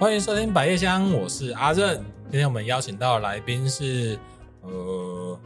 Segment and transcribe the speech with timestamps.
[0.00, 2.00] 欢迎收听百叶香，我是阿任。
[2.30, 4.16] 今天我们邀请到的来宾是
[4.62, 5.36] 呃，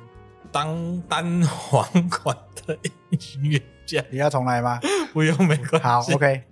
[0.53, 2.77] 当单簧管的
[3.09, 4.05] 音乐家。
[4.11, 4.79] 你要重来吗？
[5.15, 5.89] 不用，没关系。
[5.89, 6.43] 好，OK。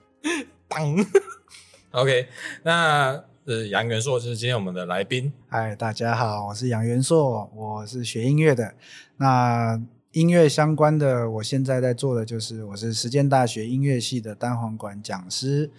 [0.66, 0.96] 当，
[1.92, 2.27] OK。
[2.62, 5.30] 那呃，杨元硕就是今天我们的来宾。
[5.50, 8.77] 嗨，大家好，我是杨元硕，我是学音乐的。
[9.19, 9.78] 那
[10.12, 15.70] 音乐相关的，我现在在做的就是，我是实践大学音乐系的单簧管讲师。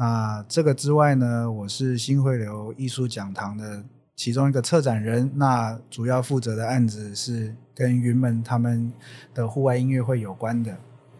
[0.00, 3.82] 那这个之外呢，我是新汇流艺术讲堂的
[4.14, 5.28] 其中一个策展人。
[5.34, 8.92] 那主要负责的案子是跟云门他们
[9.34, 10.76] 的户外音乐会有关的。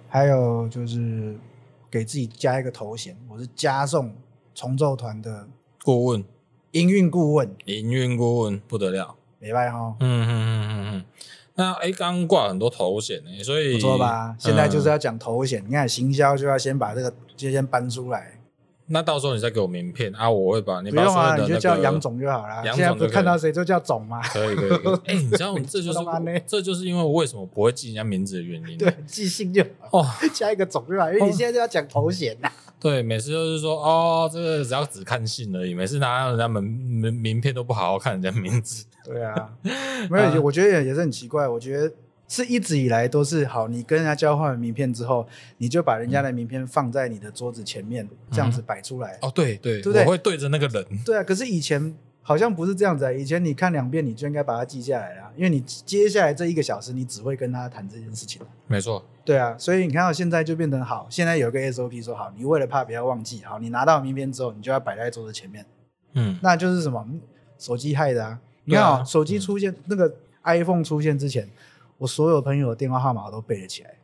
[0.09, 1.37] 还有就是
[1.91, 4.15] 给自己加一个头衔，我是嘉颂
[4.55, 5.49] 重奏团的
[5.83, 6.25] 顾问，
[6.71, 9.97] 营运顾问，营运顾问不得了，没办哈。
[9.99, 11.05] 嗯嗯嗯嗯嗯。
[11.57, 14.37] 那哎，刚刚挂很多头衔呢，所以不错吧？
[14.39, 18.38] 现在就是要讲头衔，嗯、你看行销就要先把这个就先搬出来。
[18.91, 22.55] 那到时候你再给我名片啊，我会把你不用啊，你就叫杨总就好了。
[22.65, 24.21] 杨总现在不看到谁就叫总嘛？
[24.29, 24.71] 可以可以。
[25.07, 25.99] 哎、欸，你知道这就是
[26.47, 28.79] 这就是因为我为什么不会记人家名字的原因。
[28.79, 30.01] 对，记性就好。
[30.01, 32.51] 哦，加一个总就好，因为你现在就要讲头衔呐。
[32.81, 38.85] 对，每次都是说哦，这个只要只看姓而已，每次拿到人家门名名片都不好好看人家名字。
[39.05, 39.51] 对啊，
[40.09, 41.49] 没有， 我觉得也是很奇怪。
[41.49, 41.93] 我觉得
[42.29, 45.27] 是一直以来都是好，你跟人家交换名片之后，
[45.57, 49.19] 你就把人家的名片放在你的桌子前面，嗯、这样子摆出来。
[49.23, 50.05] 哦，对对，对不对？
[50.05, 50.85] 我会对着那个人。
[51.05, 53.11] 对啊，可是以前好像不是这样子啊。
[53.11, 58.43] 以前你看两遍，你就应该把它记下来啊，因为你接下来这一个小时，你只会跟他谈这件事情。
[58.67, 59.03] 没错。
[59.25, 61.07] 对啊，所以你看到现在就变成好。
[61.09, 65.65] 现在有个 SOP 说好，你为了怕不要忘记，好，你拿到名片之后，你就要摆在桌子前面。
[66.13, 67.07] 嗯，那就是什么？
[67.59, 68.39] 手机害的啊。
[68.65, 71.49] 你看啊，手机出现、嗯、那个 iPhone 出现之前，
[71.99, 73.95] 我所有朋友的电话号码我都背了起来。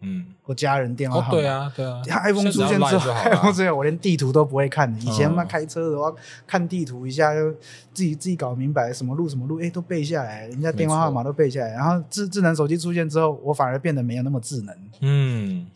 [0.00, 1.40] 嗯，我家人电话号码、哦。
[1.40, 2.00] 对啊，对啊。
[2.22, 4.96] iPhone 出现之后，iPhone 出现，我连地图都不会看的。
[5.00, 6.14] 以前嘛，开车的话
[6.46, 7.50] 看地图一下，就
[7.92, 11.72] 自己自己搞明白什么路什么路，哎，都背下来，人家电话号码都背下来。
[11.72, 14.76] 然后智智能手机出现之后，我反而变得没有那么智能。
[15.00, 15.66] 嗯，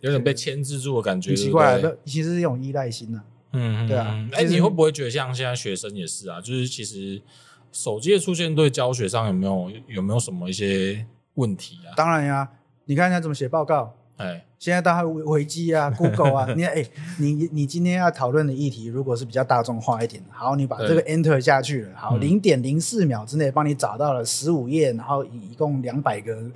[0.00, 1.30] 有点被牵制住的感觉。
[1.30, 3.52] 很奇怪，其实是一种依赖心呢、啊。
[3.52, 4.26] 嗯，对啊。
[4.32, 6.40] 哎，你会不会觉得像现在学生也是啊？
[6.40, 7.20] 就是其实。
[7.72, 11.96] 手机的出现对教学上有没有有没有什么一些问题啊？
[11.96, 12.46] 当然呀，
[12.84, 16.84] 你看人家怎么写报告，哎，现在大家维维基啊， Google 啊，你看，哎，
[17.18, 26.50] 你你今天要讨论的议题，如果是比较大众化一点，好，你把这个 Enter 下去了，好，零点零四秒之内帮你找到了十五页，然后一共两百个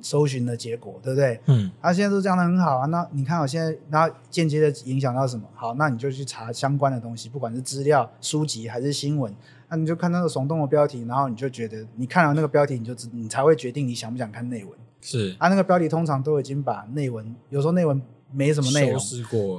[0.00, 1.40] 搜寻的结果，对不对？
[1.46, 5.46] 嗯，他现在都讲的很好啊，那你看我现在，然后间接的影响到什么？
[5.54, 9.34] 好，那你就去查相关的东西，不管是资料、书籍还是新闻。
[9.68, 14.72] 那、啊、你就看那个耸动的标题，然后你就觉得你看了那个标题，你就知你才会决定你想不想看内文。
[15.00, 18.00] 是啊，那个标题通常都已经把内文，有时候内文
[18.32, 19.00] 没什么内容。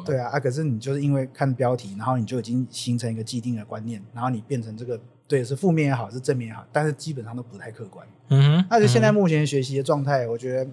[0.05, 8.05] 对啊，啊，可是你就是因为看标题，然后你就已经形成一个既定的观念，然后你变成这个对是负面也好，是正面也好，但是基本上都不太客观。
[8.29, 10.69] 嗯哼，那就现在目前学习的状态，我觉得。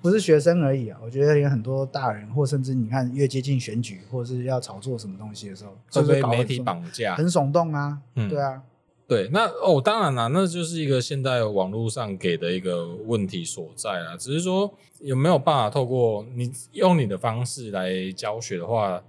[0.00, 7.98] 不是学生而已啊，我觉得连很多大人，或甚至你看越接近选举，或者是要炒作什么东西的时候，会被媒体绑架，很耸动啊。
[8.14, 8.62] 嗯，对啊，
[9.06, 14.16] 对，那哦，当然啦，那就是一个现在网络上给的一个问题所在啊。
[14.16, 19.02] 只是说有没有办法透过你用你的方式来教学的话。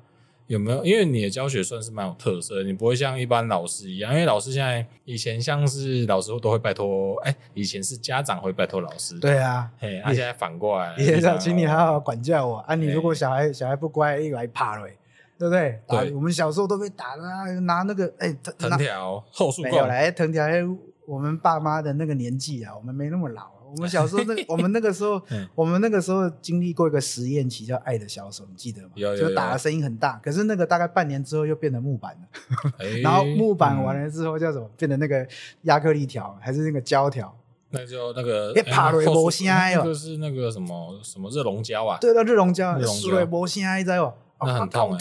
[0.49, 0.83] 有没有？
[0.83, 4.11] 因为你的教学算是蛮有特色的，你不会像一般老师一样。
[4.11, 9.19] 因为老师现在以前像是老师都会拜托，哎，以前是家长会拜托老师。
[9.19, 12.73] 对啊，嘿，那现在反过来，以前要请你好好管教我啊！
[12.73, 14.87] 你如果小孩小孩不乖，又来怕了，
[15.37, 15.79] 对不对？
[15.87, 19.61] 对，我们小时候都被打的啊，拿那个哎藤条后束。
[19.61, 20.47] 没有来 藤条，
[21.05, 23.58] 我们爸妈的那个年纪啊，我们没那么老。
[23.75, 25.21] 我们小时候那， 我们那个时候，
[25.55, 28.89] 我们那个时候经历过一个实验期，叫《爱的小手》，你记得吗？
[28.95, 29.29] 有有有。
[29.29, 32.73] 就打的声音很大，可是那个大概半年之后又变成木板了。
[33.03, 34.69] 然后木板完了之后叫什么？
[34.77, 35.27] 变成那个
[35.63, 37.35] 亚克力条，还是那个胶条？
[37.71, 38.51] 那就那个。
[38.53, 39.83] 别怕了，无声哦。
[39.83, 41.97] 就是那个什么什么热熔胶啊？
[42.01, 44.28] 对的，热熔胶，输了无声，知道不？
[44.41, 44.97] 那很痛，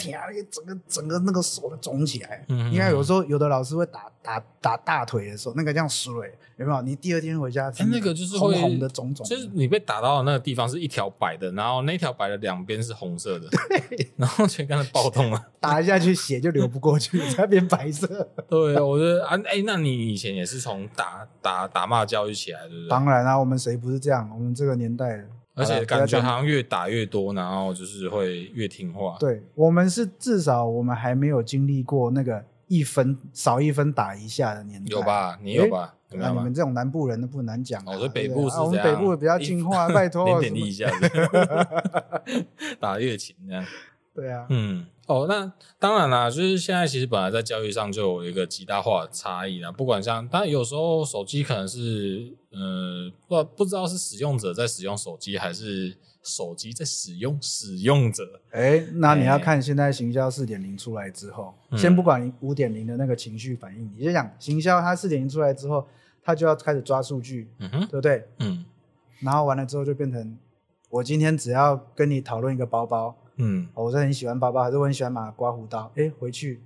[0.51, 2.45] 整个整个那个手都肿起来。
[2.49, 6.13] 嗯，应该有时候有的老师会打打打大腿的时候，那个这样水
[6.57, 6.81] 有没有？
[6.81, 9.25] 你第二天回家，那个就是红红的肿肿。
[9.25, 18.07] 就是你被打到的那个地方是一条白的，然后那条白的两边是红色的，对，然后全跟着爆痛了， 打下去血就流不过去，才变白色。
[18.49, 22.89] 对，我觉得啊，哎，那你以前也是从打打打骂教育起来，对不对？
[22.89, 24.29] 当然啦，我们谁不是这样？
[24.33, 25.25] 我们这个年代。
[25.59, 29.17] 而且感觉好像越打越多，然后就是会越听话。
[29.19, 34.89] 对，我们是至少我们还没有经历过那个一分少一分打一下的年代。
[34.91, 35.37] 有吧？
[35.41, 35.93] 你有吧？
[36.11, 37.79] 那你们这种南部人都不难讲。
[37.85, 38.65] 哦，所以北部是这样。
[38.65, 40.39] 我们北部比较听话， 拜托。
[40.39, 40.89] 点点一下。
[42.79, 43.63] 打越勤这样。
[44.19, 45.49] 对啊，嗯，哦，那
[45.79, 49.71] 当然啦，就是现在其实本来在教育上就有一个极大化的差异啦。
[49.71, 58.41] 不管像，当然有时候手机可能是，呃，不不知道是使用者在使用手机，还是手机在使用使用者。
[58.51, 65.87] 哎，那你要看现在行销四点零出来之后，欸、先不管五点零的那个情绪反应，你就想行销它四点零出来之后，
[66.21, 68.27] 它就要开始抓数据，嗯哼，对不对？
[68.39, 68.65] 嗯，
[69.21, 70.37] 然后完了之后就变成，
[70.89, 73.15] 我今天只要跟你讨论一个包包。
[73.39, 75.91] 嗯，我是很喜欢包包，还是我很喜欢买刮胡刀？
[75.95, 76.61] 哎，回去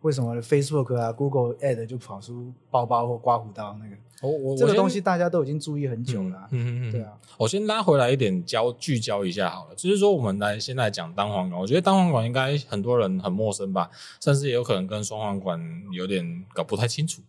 [0.00, 3.96] 为什么 Facebook 啊、Google Ad 就跑出包包或刮胡刀那个？
[4.22, 6.48] 我我这个东西大家都已经注意很久了、啊。
[6.52, 7.12] 嗯嗯嗯，对啊。
[7.36, 9.74] 我先拉回来一点，焦聚焦一下好了。
[9.74, 13.90] 就是说，我们来先来讲单簧管，我觉得单簧管应该很多人很陌生吧，
[14.22, 15.60] 甚至也有可能跟双簧管
[15.92, 17.20] 有点搞不太清楚。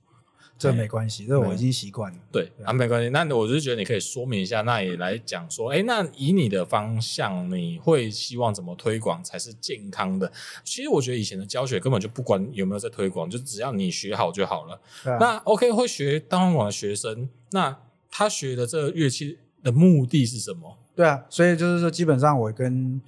[0.57, 2.17] 这没关系，这我已经习惯了。
[2.31, 3.09] 对，啊，没关系。
[3.09, 10.31] 那我就是觉得你可以说明一下，那也来讲说，哎，那以你的方向，你会希望怎么推广才是健康的？
[10.63, 14.73] 其实我觉得以前的教学根本就不管有没有在推广，就只要你学好就好了。
[15.03, 17.77] 啊、那 OK，会学单簧管的学生，那
[18.09, 20.77] 他学的这个乐器的目的是什么？
[20.95, 23.01] 对啊，所以就是说，基本上我跟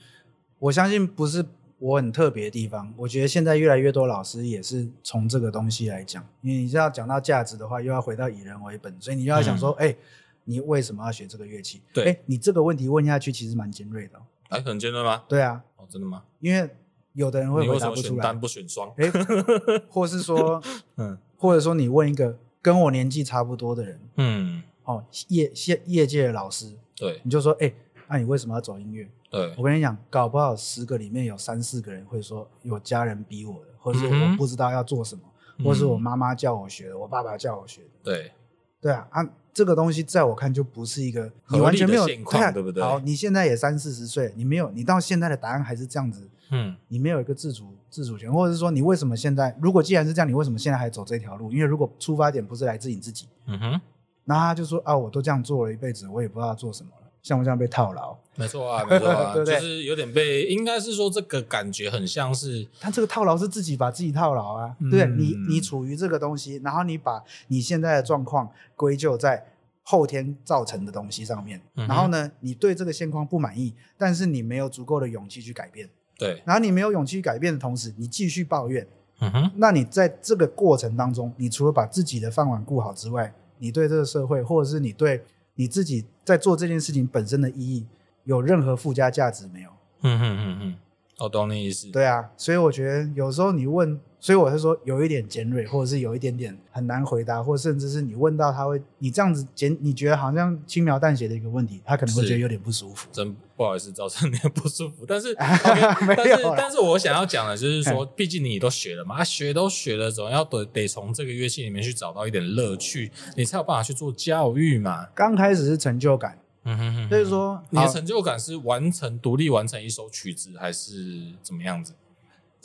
[0.60, 1.46] 我相信不是。
[1.80, 9.98] 我很特别的地方，我觉得现在越来越多老师也是从这个东西来讲，因为你知道讲到价值的话，又要回到以人为本，所以你就要想说，哎、嗯欸，
[10.46, 11.82] 你为什么要学这个乐器？
[11.94, 14.22] 对，哎、欸，你这个问题问下去其实蛮尖锐的、哦。
[14.50, 15.24] 哎、欸，很尖锐吗？
[15.28, 15.64] 对啊。
[15.76, 16.24] 哦，真的吗？
[16.40, 16.68] 因为
[17.14, 18.10] 有的人会回答不出来。
[18.10, 18.90] 选单不选双？
[18.98, 20.60] 哎、 欸，或是说，
[20.96, 27.76] 嗯，或者说你问一个跟我年纪差不多的人，嗯，哦，业业业界的老师，对，你就说，哎、欸，
[28.08, 29.08] 那、啊、你为什么要走音乐？
[29.30, 35.22] 对，我跟你讲，搞不好十个里面有三四个人会说有家人逼我的，或者是我不知道要做什么，
[35.58, 37.90] 嗯、或是我妈妈叫我学的，我爸爸叫我学的。
[38.04, 38.32] 对，
[38.80, 42.82] 对啊，啊，这个东西在我看就不是一个你完全没有现况，对不对？
[42.82, 51.52] 好，你现在也三四十岁，你没有，你到现在的答案还是这样子，嗯，你没有一个自主自主权，或者是说你为什么现在，如果既然是这样，你为什么现在还走这条路？
[51.52, 53.82] 因为如果出发点不是来自你自己，嗯哼，
[54.24, 57.07] 那他就说啊，我都这样做了一辈子，我也不知道做什么了。
[57.28, 58.16] 像不像被套牢？
[58.36, 59.56] 没错啊， 没错啊，对对？
[59.56, 69.46] 就是有点被，应该是说这个感觉很像是他这个套牢是自己把自己套牢啊，嗯、对你你处于这个东西，然后你把你现在的状况归咎在
[69.84, 78.88] 后天造成的东西上面，嗯、然后呢，你对这个现况不满意，但是你没有足够的勇气去改变，对，然后你没有勇气改变的同时，你继续抱怨，
[79.20, 85.24] 嗯哼，那你在这个过程当中，你除了把自己的饭碗顾好之外，你对这个社会或者是你对。
[85.58, 87.86] 你自己在做这件事情本身的意义
[88.24, 89.70] 有任何附加价值没有？
[90.04, 90.76] 嗯嗯嗯嗯，
[91.20, 91.92] 我懂你意思。
[91.92, 103.08] 对啊，所以我觉得有时候你问，所以我是说有一点尖锐，或者是有一点点很难回答，或甚至是你问到他会，你这样子简，你觉得好像轻描淡写的一个问题，他可能会觉得有点不舒服。
[103.12, 105.06] 真不好意思，造成你的不舒服。
[105.08, 115.06] 但是，okay, 但是，但是我想要讲的就是说，毕竟你都学了嘛，啊，学都学了，总要得得从这个乐器里面去找到一点乐趣，你才有办法去做教育嘛。
[115.14, 116.40] 刚开始是成就感。
[116.64, 121.94] 嗯哼哼，所以说你的成就感是完成独立完成一首曲子，还是怎么样子？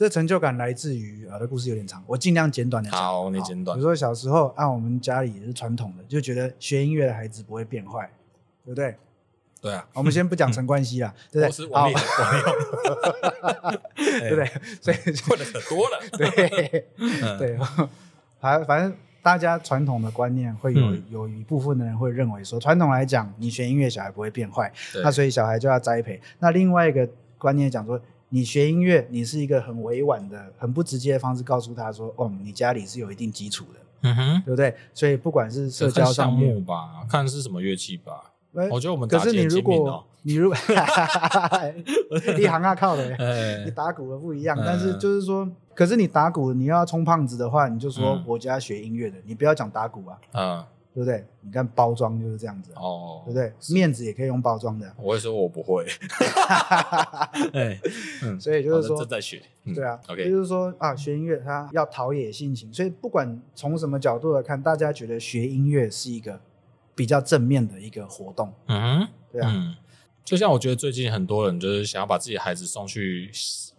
[0.02, 2.99] 这成就感来自于啊，这故事有点长，我尽量简短的讲。
[2.99, 3.78] 好，你简短。
[3.78, 8.11] 比如说小时候啊，我们家里也是传统的，就觉得学音乐的孩子不会变坏，
[8.64, 8.97] 对不对？
[9.61, 9.87] 对啊。
[9.94, 11.68] 我们先不讲陈 冠希啦，对不对？
[11.73, 11.88] 好，
[13.94, 14.50] 对不对？
[14.80, 14.97] 所以
[15.30, 16.00] 问的可多了。
[16.18, 16.28] 对，
[17.38, 17.56] 对，
[18.40, 18.92] 反反正。
[19.23, 24.73] 大家传统的观念会有有一部分的人会认为说，传统来讲，你学音乐小孩不会变坏，
[25.04, 26.21] 那所以小孩就要栽培。
[26.40, 28.00] 那另外一个观念讲说，
[28.35, 34.75] 你学音乐，你是一个很委婉的、很不直接的方式告诉他说，哦，你家里是有一定基础的，嗯哼，对不对？
[34.95, 38.33] 所以不管是社交项目吧，看是什么乐器吧。
[38.71, 40.57] 我觉得我们可是你如果你如果
[42.39, 45.47] 一行啊靠的，你打鼓的不一样，但是就是说。
[45.75, 51.25] 可是你打鼓，你要充胖子的话，你就说我家学音乐的，嗯、你不要讲打鼓啊，嗯，对不对？
[51.41, 53.53] 你看包装就是这样子，哦，对不对？
[53.75, 54.93] 面子也可以用包装的。
[54.99, 55.87] 我会说我不会，
[58.39, 66.39] 所以就是说正在学，嗯、对啊，OK，就是说啊，学音乐它要陶冶性情，所以不管从什么角度来看，大家觉得学音乐是一个
[66.95, 69.75] 比较正面的一个活动，嗯，对啊，嗯，
[70.25, 73.31] 就像我觉得最近很多人就是想要把自己的孩子送去。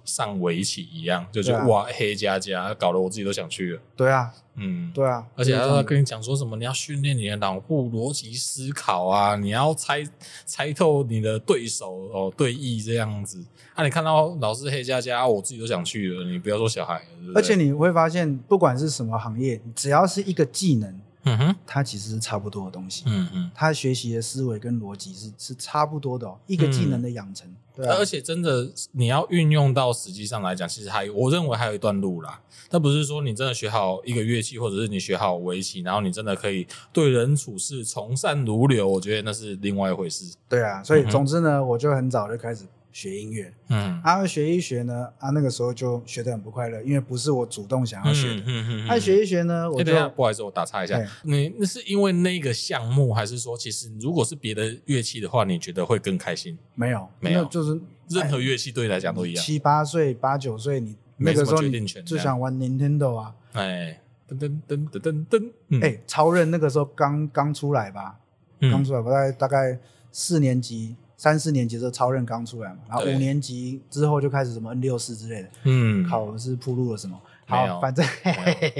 [0.05, 3.81] 上围棋一样，就觉得、啊、哇黑加加，搞得我自己都想去了。
[3.95, 10.03] 对啊，嗯，对啊，而且他要跟你讲说什么，你要训练你的脑部逻辑思考啊，你要猜
[10.45, 13.45] 猜透你的对手哦对弈这样子。
[13.75, 16.25] 啊，你看到老师黑加加，我自己都想去了。
[16.25, 23.03] 你不要说小孩，对对，而且你会发现，不管是什么行业，只要是一个技能，嗯哼，它其实是差不多的东西。
[23.07, 27.47] 嗯嗯，他学习的思维跟逻辑是是差不多的哦，一个技能的养成。
[27.49, 32.39] 嗯对啊，而且真的你要运用到实际上来讲，其实还有我认为还有一段路啦。
[32.69, 40.35] 那不是说你真的学好一个乐器，或者是你学好围棋，然后你真的可以对人处事从善如流，我觉得那是另外一回事。
[40.47, 42.65] 对啊，所以总之呢，嗯、我就很早就开始。
[42.93, 48.35] 学音乐，嗯，啊，学一学呢，啊，那个时候就学得很不快乐，因为不是我主动想要学的。
[48.35, 48.87] 嗯嗯嗯。
[48.87, 56.55] 啊，学一学呢，我就不好意思，我打岔一下，你那是因为那个项目，还是说，其实如果是别的乐器的话，你觉得会更开心？
[56.75, 59.43] 没有，没有，就是任何乐器对你来讲都一样。
[59.43, 63.33] 七八岁、八九岁，你那个时候你就想玩 Nintendo 啊？
[63.53, 68.19] 哎，噔噔噔噔噔噔，哎，超人那个时候刚刚出来吧，
[68.59, 69.79] 刚出来，大概大概
[70.11, 70.95] 四年级。
[71.23, 77.17] 三四年级的时候，超任刚出来嘛，然后五年级之后就开始什么 N 六四之类的，嗯，考是铺路了什么？
[77.47, 78.05] 好，反正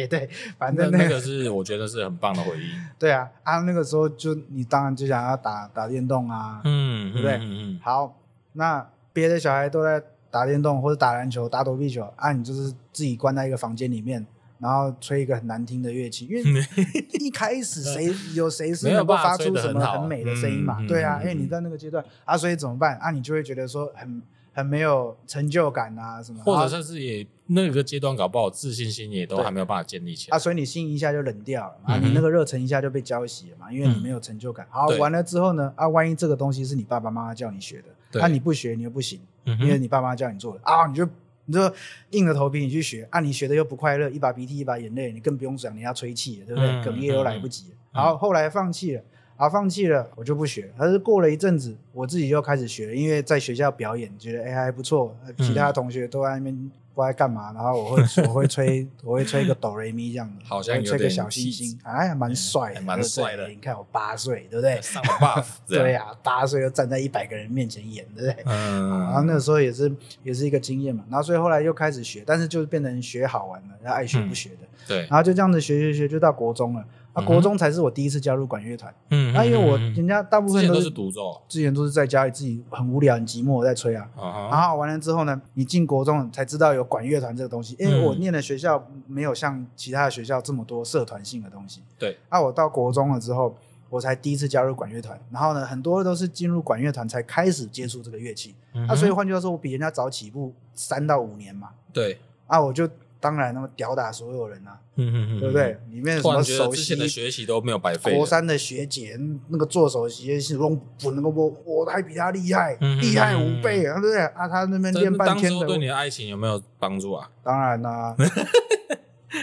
[0.09, 2.63] 对，反正那个是我觉得是很棒的回忆。
[3.00, 7.38] 对啊，啊，那个时候就你当然就想要打打电动啊，嗯，对不对？
[7.41, 8.13] 嗯，好，
[8.51, 14.27] 那别的小孩都在打电动或者打篮球、打躲避球，啊，你就是自己关在一个房间里面。
[14.63, 16.65] 然后吹一个很难听的乐器，因为
[17.20, 20.77] 一开始 谁有谁是能够发出什么很美的声音嘛？
[20.88, 23.12] 对啊，因为你在那个阶段啊，所以怎么办啊？
[23.12, 24.22] 你就会觉得说很
[24.53, 26.41] 很没有成就感啊，什么？
[26.46, 34.65] 或者甚至也那个阶段搞不好自信心也都还没有办法建立起来啊，所以你心一下就冷掉了嘛，你那个热忱一下就被浇熄了嘛，因为你没有成就感。
[34.70, 35.74] 好，完了之后呢？
[35.75, 41.05] 啊，万一这个东西是你爸爸妈妈叫你学的，啊，你不学你又不行，因为你爸妈叫你做的啊，你就。
[41.45, 41.73] 你就
[42.12, 46.69] 硬着头皮你去学啊，你学的又不快乐，一把鼻涕一把眼泪，你更不用讲你要吹气了，对不对？
[46.69, 47.73] 嗯、哽咽都来不及。
[47.91, 49.03] 然后、嗯、后来放弃了，
[49.35, 50.71] 啊，放弃了，我就不学。
[50.77, 56.71] 但是过了一阵子，我自己就开始学了，因为在学校表演，觉得哎还不错，其他同学都在那边。
[56.93, 63.47] 不知道干嘛，然后我会 我会吹我会吹一个哆来咪这样子，好像有吹个小星星，哎，蛮帅的，蛮帅的。
[63.47, 64.79] 你看我八岁，对不对？
[64.83, 68.43] 上 buff， 对呀，八岁就站在一百个人面前演，对不对？
[68.45, 69.00] 嗯。
[69.01, 69.91] 然后那个时候也是
[70.23, 74.57] 也是一个经验嘛，然后所以后来又开始学，但是就是变成学好玩了，然后爱学不学的。
[74.88, 75.00] 对。
[75.01, 76.85] 然后就这样子学学学，就到国中了。
[77.13, 78.91] 啊，国中才是我第一次加入管乐团。
[79.12, 84.10] 嗯，那因为我人家大部分都是独奏，之前都是在家里自己很无聊、很寂寞在吹啊。
[84.51, 91.84] 然后完了之后呢，你进国中才知道有管乐团这个东西，因为我念的学校没有像其他的学校这么多社团性的东西。
[92.00, 92.17] 对。
[92.29, 93.55] 啊，我到国中了之后，
[93.91, 95.20] 我才第一次加入管乐团。
[95.29, 98.55] 然后呢，很多都是进入管乐团才开始接触这个乐器。
[98.88, 101.70] 啊，所以换句话说，我比人家早起步三到五年嘛。
[101.93, 102.17] 对。
[102.48, 102.89] 啊，我就。
[103.24, 105.80] 当然，那么吊打所有人啊，对不对？
[105.89, 108.13] 里面什么首席的学习都没有白费。
[108.13, 114.20] 国三的学姐，那个做首席是用不能够我，我还比他厉害，厉害五倍啊，对不对？
[114.20, 115.65] 啊，他那边练半天的。
[115.65, 117.30] 对你的爱情有没有帮助啊？
[117.42, 118.13] 当然啦。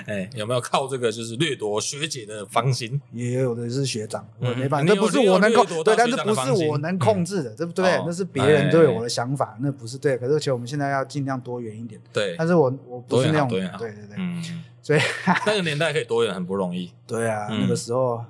[0.06, 3.00] 哎，有没有靠这个就是掠夺学姐的芳心？
[3.12, 8.00] 也有的是学长，我没办法，这不是我能控，对，但是不是我能控制的，对不对？
[8.04, 10.16] 那是别人对我的想法，那不是对。
[10.18, 12.34] 可是，而且我们现在要尽量多元一点，对。
[12.38, 14.64] 但是我我不是那种，对对对，嗯。
[14.82, 15.00] 所以
[15.46, 16.90] 那个年代可以多元很不容易。
[17.06, 18.24] 对啊，那个时候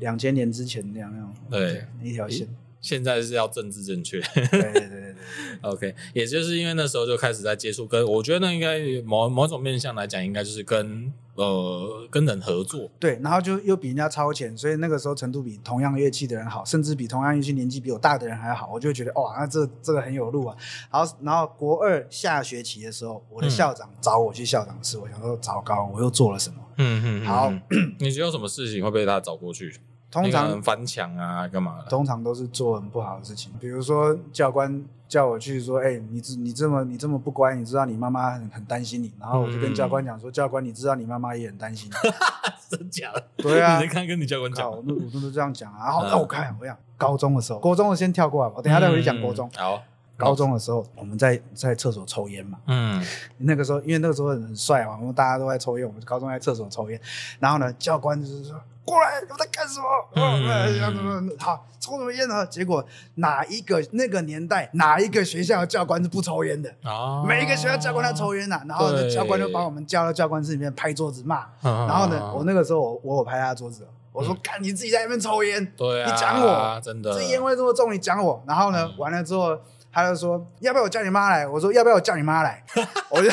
[0.00, 2.48] 两千年之前那样那种，对，一条线。
[2.80, 5.14] 现在是要政治正确，对对对对，
[5.62, 20.56] OK，也就是因为那时候就开始在接触，跟我觉得那应该某某种面向来讲，应该就是跟呃跟人合作，对，然后就又比人家超前，所以那个时候程度比同样乐器的人好，甚至比同样乐器年纪比我大的人还好，我就觉得哇，那这这个很有路啊。
[20.92, 26.56] 然后然后国二下学期的时候，我的校长找我去校长室，我想说糟糕，我又做了什么？
[26.78, 27.52] 嗯嗯，好，
[27.98, 29.74] 你觉得有什么事情会被他找过去？
[30.10, 31.90] 通常翻墙啊，干嘛的？
[31.90, 42.10] 通常都是做很不好的事情，比如说教官叫我去说：“哎，你你这么你这么不乖，你知道你妈妈很很担心你。”然后我就跟教官讲说：“教官，你知道你妈妈也很担心你。
[42.68, 43.24] ”真假的？
[43.36, 45.84] 对啊，你看跟你教官讲，我都我都这样讲啊。
[45.84, 49.48] 然后那我看我讲高中的时候，国中我先跳过来，我等下再回去讲国中。
[49.56, 49.80] 好，
[50.16, 52.58] 高中的时候我们在在厕所抽烟嘛。
[52.66, 53.04] 嗯。
[53.38, 57.00] 那个时候因为那个时候很帅嘛，我们大家都在抽烟，我们高中在厕所抽烟。
[57.38, 58.60] 然后呢，教官就是说。
[58.86, 59.86] 过来，我在干什么？
[60.14, 62.46] 嗯，好，抽什么烟呢？
[62.46, 66.72] 结果哪一个那个年代，哪一个学校的教官是不抽烟的？
[66.84, 68.62] 啊，每一个学校教官都抽烟呐。
[68.68, 71.48] 然后呢，教官就把我们叫到教官室里面拍桌子骂。
[71.60, 79.58] 然后呢，我那个时候我我有拍他桌子，我说：“看你自己在那边抽烟，对啊，你讲我，真的，这烟味这么重，你讲我。”然后呢，完了之后。
[79.96, 82.62] 他就说：“要不要我叫你妈来？”我说：“要不要我叫你妈来？”
[83.08, 83.30] 我就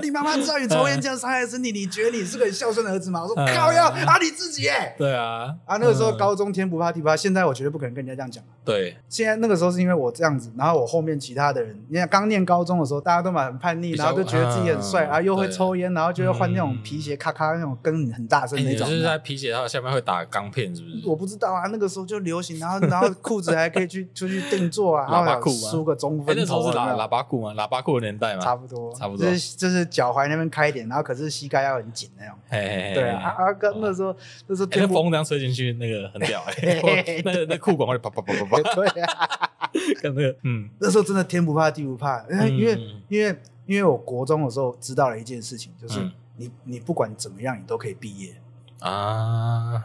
[0.00, 3.22] 你妈妈知道你抽烟这样伤害身体，你觉得你是个很孝顺的儿子吗？
[3.22, 8.44] 我说：“靠要，啊你自己耶。”对啊，啊那个时候高中天不怕地不怕，现在我绝对不可能跟人家这样讲。
[8.64, 18.86] 对，现在那个时候是因为我这样子，然后我后面其他的人，你看刚念高中的时候，大家都蛮很叛逆，然后就觉得自己很帅，然后又会抽烟，然后就会换那种皮鞋，咔咔那种跟很大声那种。
[18.86, 21.02] 就是在皮鞋它下面会打钢片，是不是？
[21.04, 27.54] 我不知道啊，那个时候就流行，然后然后裤子还可以去出去定做啊，然后梳个中分头，那时候是喇喇叭裤嘛？
[27.54, 28.40] 喇叭裤的年代嘛？
[28.42, 32.34] 差不多，差不多，就是就是脚踝那边开一点，然后可是膝盖要很紧那种。
[32.48, 34.14] 嘿嘿嘿对啊，阿哥那时候
[34.46, 38.74] 那时候天风这样吹进去，那个很屌 哎，那那裤管会啪啪啪啪啪。
[38.74, 39.28] 对啊，
[40.02, 42.78] 跟那个嗯，那时候真的天不怕地不怕，因为因为
[43.08, 46.00] 因为因为我国中的时候知道了一件事情，就是
[46.36, 48.34] 你你不管怎么样，你都可以毕业。
[48.80, 49.82] 啊。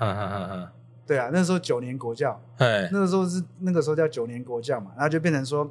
[1.05, 5.69] 对啊，那时候九年国教，那个时候是那个时候叫九年国教嘛，然后就变成说，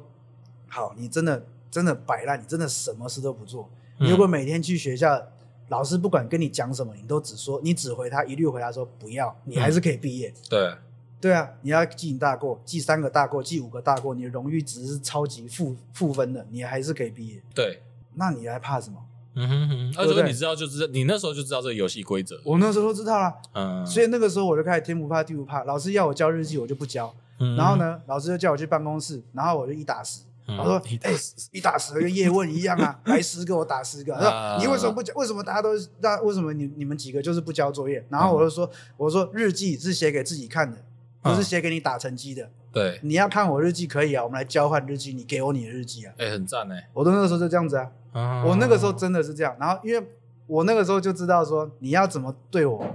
[0.67, 3.69] 好，你真的真的摆烂，你真的什么事都不做。
[3.99, 5.21] 你如果每天去学校，
[5.69, 10.33] 老师不管跟你讲什么，你都只说，你只回他一律回答说不要，你还是可以毕业。
[10.49, 10.75] 对，
[11.21, 17.41] 对啊，你要记大过，记三个大过，记五个大过，你的荣誉值是超级负负分的，你还是可以毕业。
[17.55, 17.81] 对，
[18.15, 19.03] 那你还怕什么？
[19.35, 22.39] 嗯哼哼，而且你知道，就知道你那时候就知道这个游戏规则。
[22.43, 27.13] 我那时候都知道了，嗯，所以那个时候我就开始天不怕地不怕，老师要我交日记，我就不交。
[27.57, 30.21] 然后呢，老师就叫我去办公室，然后我就一打十。
[30.45, 31.13] 他说：“哎，
[31.51, 35.13] 一打十跟叶问一样啊， 来十个我打十个。”他说：“你为什么不交？
[35.15, 35.69] 为什么大家都
[36.01, 40.77] 那为什么你你们几个就是不交作业？”然后我就说：“我说日记是写给自己看的，
[41.21, 42.49] 不是写给你打成绩的。
[42.73, 47.89] 对，你要看我日记可以啊，我们来交换日记，你给我你的日记啊。”哎，很赞哎，我都那个时候就这样子啊。
[48.13, 50.07] 我那个时候真的是这样，然后因为
[50.47, 52.85] 我那个时候就知道说你要怎么对我，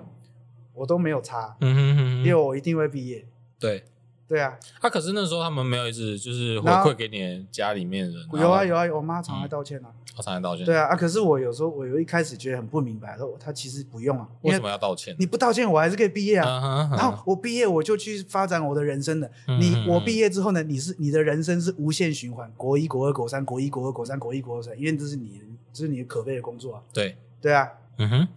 [0.74, 3.26] 我都没有差，嗯哼哼，因为我一定会毕业。
[3.58, 3.84] 对，
[4.28, 4.56] 对啊。
[4.80, 8.28] 他可是那时候他们没有一直就是回馈给你家里面人。
[8.34, 9.88] 有啊有啊，我妈常来道歉啊。
[10.16, 10.66] 我常来道歉。
[10.66, 10.96] 对啊啊！
[10.96, 14.28] 可是我有时候我有一开始觉得很不明白，说他其实不用啊。
[14.42, 15.16] 为什么要道歉？
[15.18, 16.88] 你不道歉，我还是可以毕业啊。
[16.92, 19.30] 然后我毕业我就去发展我的人生的。
[19.60, 20.62] 你我毕业之后呢？
[20.62, 25.40] 你是你的人生是无限循环，国一国二国三，国一国二国三，国一国二三，因为这是你。
[25.70, 26.82] 这是你可悲的工作啊！
[26.92, 28.28] 对对啊，嗯哼，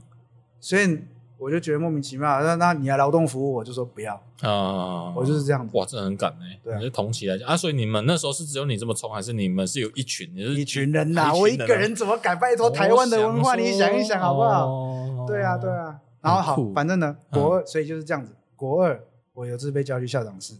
[0.59, 0.99] 所以
[1.41, 2.39] 我就觉得莫名其妙。
[2.43, 5.75] 那那你来劳动服务，我就说不要啊，我就是这样子。
[5.75, 6.59] 哇，这很敢哎！
[6.63, 10.31] 对啊，你是同期来讲啊，所以你们那时候是只有你这么冲，还是你们是有一群？
[10.35, 12.37] 你是一群人呐，我一个人怎么敢？
[12.37, 15.25] 拜托台湾的文化，你想一想好不好？
[15.27, 15.99] 对啊，对啊。
[16.21, 18.35] 然后好，反正呢，国二，所以就是这样子。
[18.55, 20.53] 国二，我有次被叫去校长室，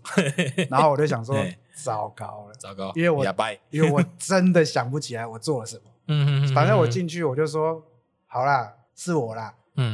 [0.72, 1.36] 然后我就想说，
[1.84, 3.24] 糟糕了，糟糕，因为我
[3.70, 5.84] 因为我 真的想不起来我做了什么。
[6.08, 7.84] 嗯嗯，反正我进去我就说
[8.26, 9.54] 好啦，是我啦。
[9.76, 9.94] 嗯，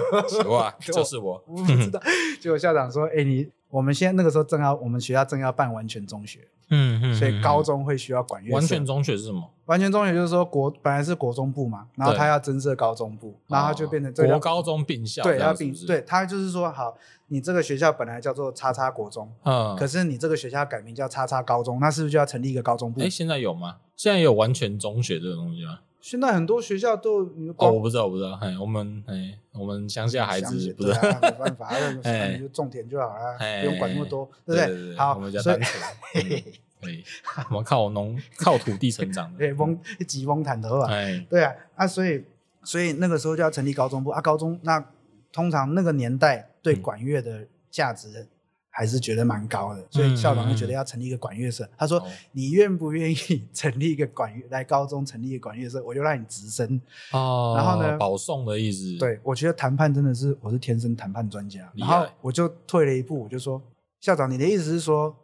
[0.28, 1.42] 是我， 就是我。
[1.46, 2.00] 我不知道，
[2.40, 6.40] 结果校长说：“哎，你我们现在那个时候正要，我们学校正要办完全中学。
[6.74, 8.54] 嗯嗯，所以高中会需要管乐社。
[8.54, 9.50] 完全中学是什么？
[9.66, 15.22] 完全中学就是说国本来是国中部嘛，然后他要增设高中部，然后他就变成国高中并校。
[15.22, 15.74] 对，要并。
[15.86, 16.96] 对，他就是说好，
[17.28, 23.02] 你这个学校本来叫做叉叉国中，嗯，可是你这个学校改名叫叉叉高中，那是不是就要成立一个高中部？
[23.02, 23.76] 哎，现在有吗？
[23.94, 25.80] 现在有完全中学这个东西吗？
[26.02, 27.24] 现在很多学校都
[27.56, 28.36] 哦，我不知道，我不知道。
[28.42, 31.70] 哎，我们哎，我们乡下孩子不知道，没办法，
[32.34, 34.96] 你就种田就好了，不用管那么多，对不对？
[34.96, 35.80] 好，我们家单纯，
[36.82, 37.04] 可以，
[37.50, 40.90] 我们靠农靠土地成长的， 对，翁几翁坦德啊，
[41.30, 42.24] 对啊，啊，所以
[42.64, 44.84] 所以那个时候就要成立高中部啊，高中那
[45.32, 48.26] 通常那个年代对管乐的价值。
[48.74, 51.68] 还是觉得蛮高的，所以校长就觉得要成立一个管乐社。
[51.76, 53.16] 他说：“你愿不愿意
[53.52, 54.42] 成立一个管乐？
[54.48, 56.80] 来高中成立一个管乐社，我就让你直升。”
[57.12, 57.98] 哦，然后呢？
[57.98, 58.96] 保送的意思。
[58.96, 61.70] 对，我觉得谈判真的是，我是天生谈判专家。
[61.76, 63.62] 然后我就退了一步，我就说
[64.00, 65.14] ：“校长，你的意思是说，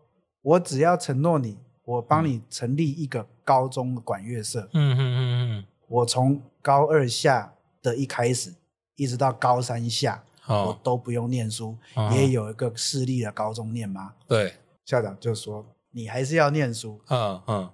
[0.43, 1.57] 我只要承诺你，
[1.87, 4.69] 我帮你成立一个高中的管乐社。
[4.75, 8.53] 嗯嗯嗯嗯，我从高二下的一开始，
[8.97, 11.77] 一直到高三下。”我都不用念书，
[12.13, 14.15] 也有一个私立的高中念吗？
[14.27, 17.01] 对，校长就说你还是要念书。
[17.09, 17.71] 嗯嗯，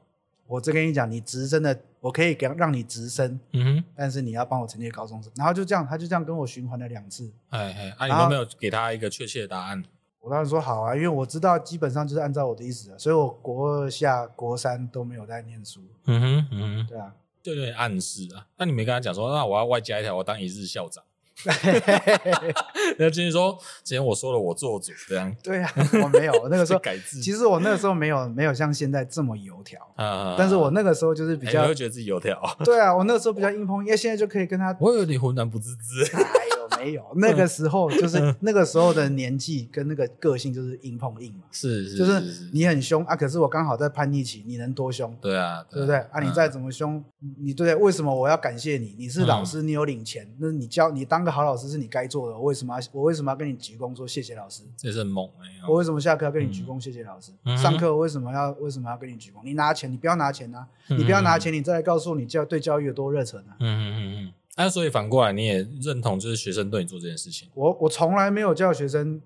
[0.46, 3.38] 我这跟你讲，你直升的，我可以给让你直升。
[3.52, 5.32] 嗯哼，但是你要帮我成立高中生。
[5.36, 7.32] 然后就这样，他就这样跟我循环了两次。
[7.50, 9.82] 哎哎，你都没有给他一个确切的答案。
[10.20, 15.80] 我当时说好啊，因为我知道基本上就是按照我的意思，所以我国二下国三都没有在念书。
[16.06, 18.46] 嗯哼嗯哼，对啊，就有点暗示啊。
[18.56, 21.04] 那你没跟他讲说，那我要外加一条，我当一日校长。
[21.42, 25.34] 然后今天说，今天我说了，我做主这样。
[25.42, 25.70] 对啊，
[26.02, 26.80] 我没有那个时候。
[27.22, 30.36] 其实我那个时候没有没有像现在这么油条啊。
[30.38, 32.40] 但是我那个时候就是比较，你会觉得自己油条。
[32.64, 34.76] 对啊，我那个时候比较硬碰，因为现在就可以跟他。
[34.80, 36.04] 我有点浑然不自知。
[36.84, 45.16] 没有，那个时候就是那个时候的年纪跟那个个性就是硬碰硬嘛，是是，就是你很凶啊，可是我刚好在叛逆期，你能多凶？
[45.20, 45.96] 对啊，对不对？
[45.96, 47.02] 啊，你再怎么凶，
[47.38, 48.94] 你对，为什么我要感谢你？
[48.98, 54.62] 你是老师，你有领钱，那你教你当个好老师是你该做的，我为什么要我为什么要跟你鞠躬说谢谢老师？
[54.76, 55.66] 这是很猛哎！
[55.68, 57.32] 我为什么下课要跟你鞠躬谢谢老师？
[57.56, 59.42] 上课为什么要为什么要跟你鞠躬？
[59.44, 60.66] 你拿钱，你不要拿钱啊！
[60.88, 63.56] 你不要拿钱，你再来告诉我你教对教育有多热忱啊！
[63.60, 64.32] 嗯嗯嗯嗯。
[64.56, 67.48] 那、啊、所以反过来，你也认同就是学生对你做这件事情？
[67.54, 69.20] 我我从来没有叫学生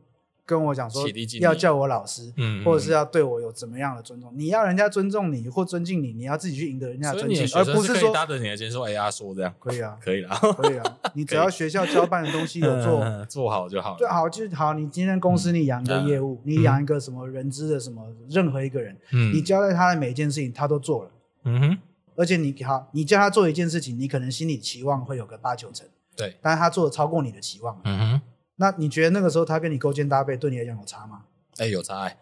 [0.47, 1.07] 跟我讲说
[1.41, 4.33] 要叫我老师，嗯，或者是要对我有怎么样的尊重。
[4.35, 10.99] 你要人家尊重你或尊敬你，你要自己去赢得人家的尊敬，而不是说搭着你的肩说哎呀说这样可以啊，可以啦，可以啊。
[11.15, 14.73] 你只要学校交办的东西有 做做好就好，对，好就好。
[14.73, 21.11] 你今天公司你养一个业务，你养一个什么人资的什么任何一个人，嗯，你交代他的每一件事情他都做了，
[21.45, 21.79] 嗯哼。
[22.19, 28.21] 而且你好，你叫他做一件事情，你可能心里期望会有个八九成，对，但是他做的超过你的期望，嗯哼。
[28.57, 31.23] 那你觉得那个时候他跟你勾肩搭背，对你来讲有差吗？
[31.59, 32.17] 哎、欸， 有差哎、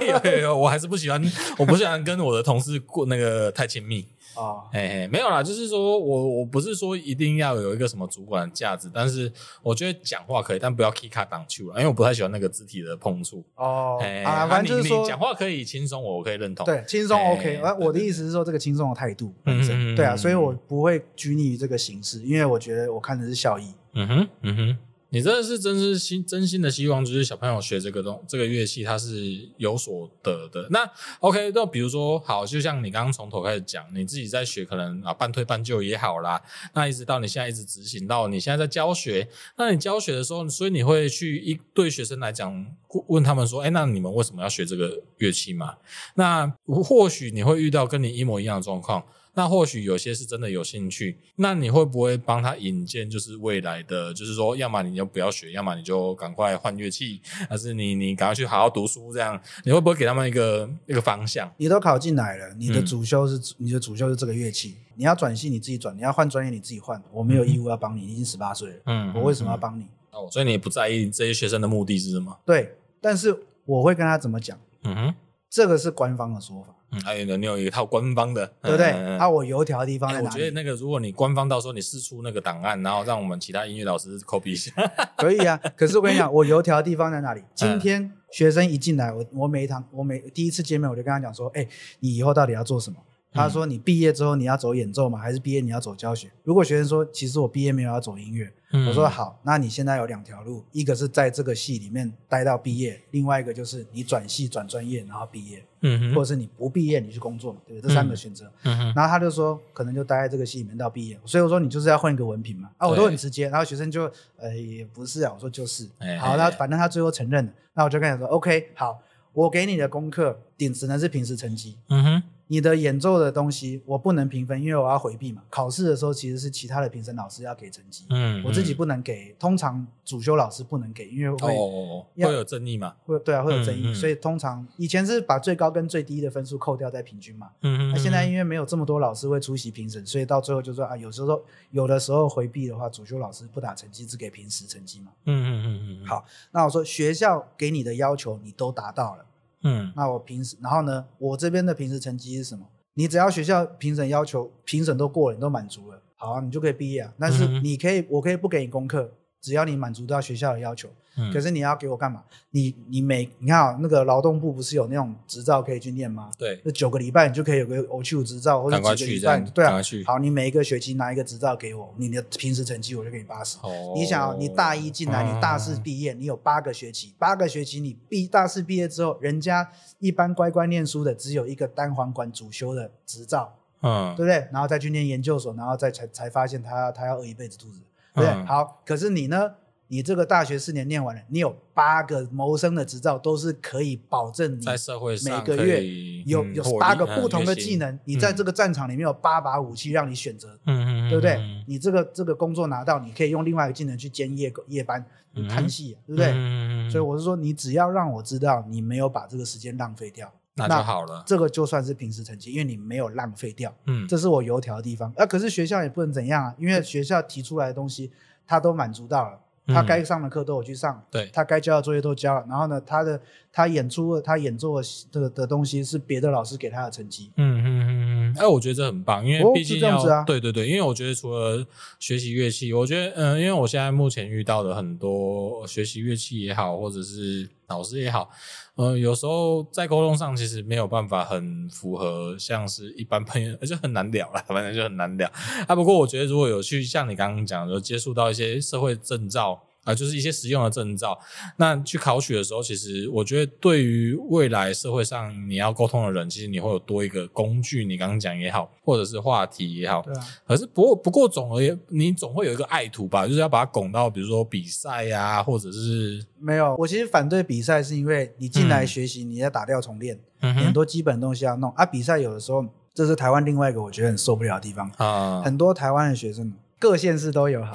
[0.00, 1.22] 欸，有有有，我还是不喜欢，
[1.58, 4.64] 我不喜欢跟我的同事过那个太亲密啊。
[4.72, 13.44] 嘿嘿，没有啦，就是说我我不是说一定要有一个什么主管的架子，但是我觉得讲话可以，但不要 k 卡挡球了，因为我不太喜欢那个肢体的碰触。
[13.56, 16.64] 哦，哎、反正就是说讲话可以轻松，我可以认同。
[16.66, 17.56] 对，轻松 OK。
[17.56, 23.74] 而我的意思是说，这个轻松的态度本身，嗯、对啊，所以我不会拘泥于这个形式，因为我觉得我看的是效益。
[23.94, 24.78] 嗯哼，嗯哼。
[25.16, 30.68] 你真的是真是心真心的希望，就是小朋友学这个东这个乐器，他是有所得的。
[30.68, 30.86] 那
[31.20, 36.38] OK，那比如说好，就像你刚刚从头开始讲，你自己在学，可能啊半推半就也好啦。
[36.74, 39.26] 那一直到你现在一直执行到你现在在教学，
[39.56, 42.66] 那你教学的时候，所以你会去一对学生来讲，
[43.06, 45.76] 问他们说，哎，那你们为什么要学这个乐器嘛？
[46.16, 49.02] 那或许你会遇到跟你一模一样的状况。
[49.36, 53.08] 那或许有些是真的有兴趣，那你会不会帮他引荐？
[53.08, 59.12] 就是未来的，就是说，要么你就不要学，要么你就赶快换乐器，还是你你赶快去好好读书？
[59.12, 61.52] 这样你会不会给他们一个一个方向？
[61.58, 69.86] 你都考进来了，你的主修是、嗯、你的主修是这个乐器，你要转系你自己转，你要换专业你自己换，我没有义务要帮你，你已经十八岁了，嗯，我为什么要帮你？
[70.12, 72.34] 哦，所以你不在意这些学生的目的是什么？
[72.46, 74.58] 对，但是我会跟他怎么讲？
[74.84, 75.14] 嗯哼，
[75.50, 76.74] 这个是官方的说法。
[76.92, 78.90] 嗯，还有呢，你有一套官方的，对不对？
[79.18, 80.26] 啊，我油条的地方在哪里？
[80.26, 84.72] 我觉得那个，如果你官方到时候你试出那个档案，然后让我们其他音乐老师 copy 一下，
[85.18, 85.60] 可以啊。
[85.76, 87.42] 可是我跟你讲， 我油条的地方在哪里？
[87.54, 91.66] 今天学生一进来，我我每一堂，我每第一次见面，我就跟他讲说，哎，
[92.00, 92.96] 你以后到底要做什么？
[93.36, 95.18] 他说：“你毕业之后你要走演奏吗？
[95.18, 98.52] 还是毕业你要走教学？”如果学生说：“其实我毕业没有要走音乐。”
[98.88, 107.88] 我说：“好，那你现在有两条路，一个是在这个系里面待到毕业，另外一个就是你转系转专业然后毕业，嗯哼，或者是你不毕业你去工作嘛，对不对？
[107.88, 108.50] 这三个选择。
[108.64, 111.18] 嗯，然后他就说可能就待在这个系里面到毕业。
[111.24, 112.68] 所以我说你就是要换一个文凭嘛。
[112.76, 113.48] 啊，我都很直接。
[113.48, 115.88] 然后学生就呃也不是啊，我说就是。
[116.20, 117.52] 好，那反正他最后承认了。
[117.72, 118.98] 那我就跟他说：“OK，好，
[119.32, 122.22] 我给你的功课顶只能是平时成绩。”嗯哼。
[122.48, 125.42] 你的演奏的东西我不能评分，因为我要回避嘛。
[125.50, 129.34] 考试的时候其实是其他的评审老师要给成绩，嗯，我自己不能给。
[129.38, 137.92] 通常主修老师不能给，因为会哦会有争议嘛，会对啊会有争议，所以通常以前是把最高跟最低的分数扣掉再平均嘛，嗯嗯。
[137.92, 146.06] 那现在因为没有这么多老师会出席评审，所以到最后就说啊，有时候有的时候回避的话，主修老师不打成绩，只给平时成绩嘛，嗯嗯嗯嗯。
[146.06, 149.24] 好，那我说学校给你的要求你都达到了。
[149.62, 152.66] 嗯，那我平时，然后呢，我这边的平时成绩是什么？
[152.94, 157.12] 你只要学校评审要求，评审都过了，你都满足了，好啊，你就可以毕业啊。
[157.18, 159.12] 但是你可以，嗯、我可以不给你功课。
[159.46, 162.24] 只要你满足到学校的要求，嗯，可是你要给我干嘛？
[162.50, 166.32] 你你每你看啊，那个劳动部不是有那种执照可以去念吗？
[166.36, 173.56] 对，那九个礼拜你就可以有个 OQ 执照，或者几个礼拜，对啊，好，你每一个学期拿一个执照给我，你的平时成绩我就给你八十。
[173.62, 184.48] 哦，你想啊，你大一进来，你大四毕业，你有八个学期，八个学期你毕大四毕业之后，人家一般乖乖念书的只有一个单簧管主修的执照，嗯，对不对？
[184.52, 187.78] 然后再去念研究所，然后再才才发现他他要饿一辈子肚子。
[188.16, 189.52] 对，嗯、好，可是你呢？
[189.88, 195.80] 你这个大学四年念完了，你有八个谋生的执照，都是可以保证你在社会上每个月
[196.24, 197.96] 有有八个不同的技能。
[198.04, 201.40] 你在这个战场里面有八把武器让你选择，嗯嗯，对不对？
[201.68, 205.06] 你这个这个工作拿到，你可以用另外一个技能去兼夜夜班，
[205.48, 206.90] 看戏，对不对？
[206.90, 211.22] 所以我是说，你只要让我知道你没有把这个时间浪费掉，那就好了。
[211.26, 213.74] 这个就算是平时成绩，因为你没有浪费掉。
[213.86, 215.12] 嗯，这是我油条的地方。
[215.16, 218.10] 啊，可是学校也不能怎样啊，因为学校提出来的东西，
[218.46, 219.38] 他都满足到了。
[219.68, 222.46] 他该上的课都有去上，对，他该交的作业都交了。
[222.48, 223.20] 然后呢，他的
[223.52, 227.32] 他演出他演奏的的东西是别的老师给他的成绩。
[227.34, 228.36] 嗯嗯嗯嗯。
[228.38, 230.22] 哎，我觉得这很棒，因为毕竟要、哦、这样子啊。
[230.22, 231.66] 对对对，因为我觉得除了
[231.98, 238.30] 学习乐器，我觉得嗯，因为我现在目前遇到的很多学习乐器也好，或者是老师也好，
[238.76, 245.30] 嗯，有时候在沟通上其实没有办法很符合，像是一般朋友，而且很难聊了， 反正就很难聊。
[245.66, 249.62] 啊，不过我觉得如果有去像你刚刚讲的，接触到一些社会证照。
[249.86, 251.16] 啊、呃，就是一些实用的证照。
[251.58, 257.84] 那去考取的时候，其实我觉得对于未来社会上你要沟通的人，其实你会有多一个工具。
[257.84, 260.26] 你刚刚讲也好，或者是话题也好，对啊。
[260.46, 266.74] 可是不过不过总而言，你总会有一个爱徒吧，就是要把它拱到比如说比赛呀、啊，或者是没有。
[266.76, 271.86] 我其实反对比赛，是因为你进来学习，你要打掉重练，嗯、很多基本东西要弄啊。
[271.86, 275.40] 比赛有的时候，这是台湾另外一个我觉得很受不了的地方啊。
[275.42, 276.52] 很多台湾的学生。
[276.78, 277.72] 各县市都有好，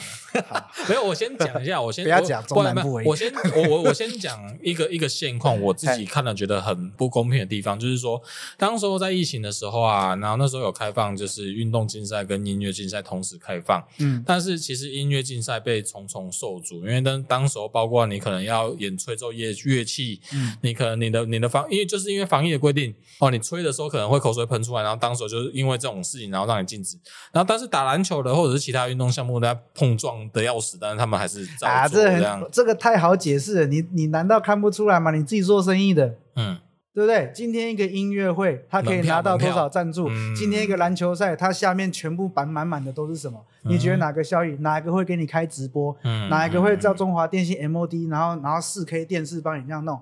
[0.48, 8.22] 好，没有，我先讲一下， 我先不要讲中南部，我先我我我先讲一个 一个现况，我自己看了觉得很不公平的地方，就是说，
[8.58, 26.96] 当时候在疫情的时候啊，然后那时候有开放，就是运动竞赛跟音乐竞赛同时开放，嗯，但是其实音乐竞赛被重重受阻，因为当当时候包括你可能要演吹奏乐乐器，嗯，你可能你的你的防，因为就是因为防疫的规定，哦，你吹的时候可能会口水喷出来，然后当时候就是因为这种事情，然后让你禁止，
[27.32, 28.91] 然后但是打篮球的或者是其他。
[28.92, 32.40] 运动项目在碰撞的要死，但是他们还是照做这样。
[32.40, 35.12] 啊，这这个太好解释了，你你难道看不出来吗？
[35.12, 36.58] 你自己做生意的，嗯，
[36.94, 37.32] 对不对？
[37.34, 40.10] 今天一个音乐会，他可以拿到多少赞助？
[40.36, 43.44] 今天一个篮球赛，它下面全部板满满的都是什么？
[43.64, 44.56] 嗯、你觉得哪个效益？
[44.60, 45.96] 哪一个会给你开直播？
[46.04, 50.00] 嗯、哪一个会叫中华电信 MOD，然后然后四 K 电视帮你这样弄？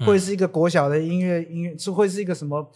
[0.00, 2.68] 嗯、会是一个国小的音乐音乐，是会是一个什么？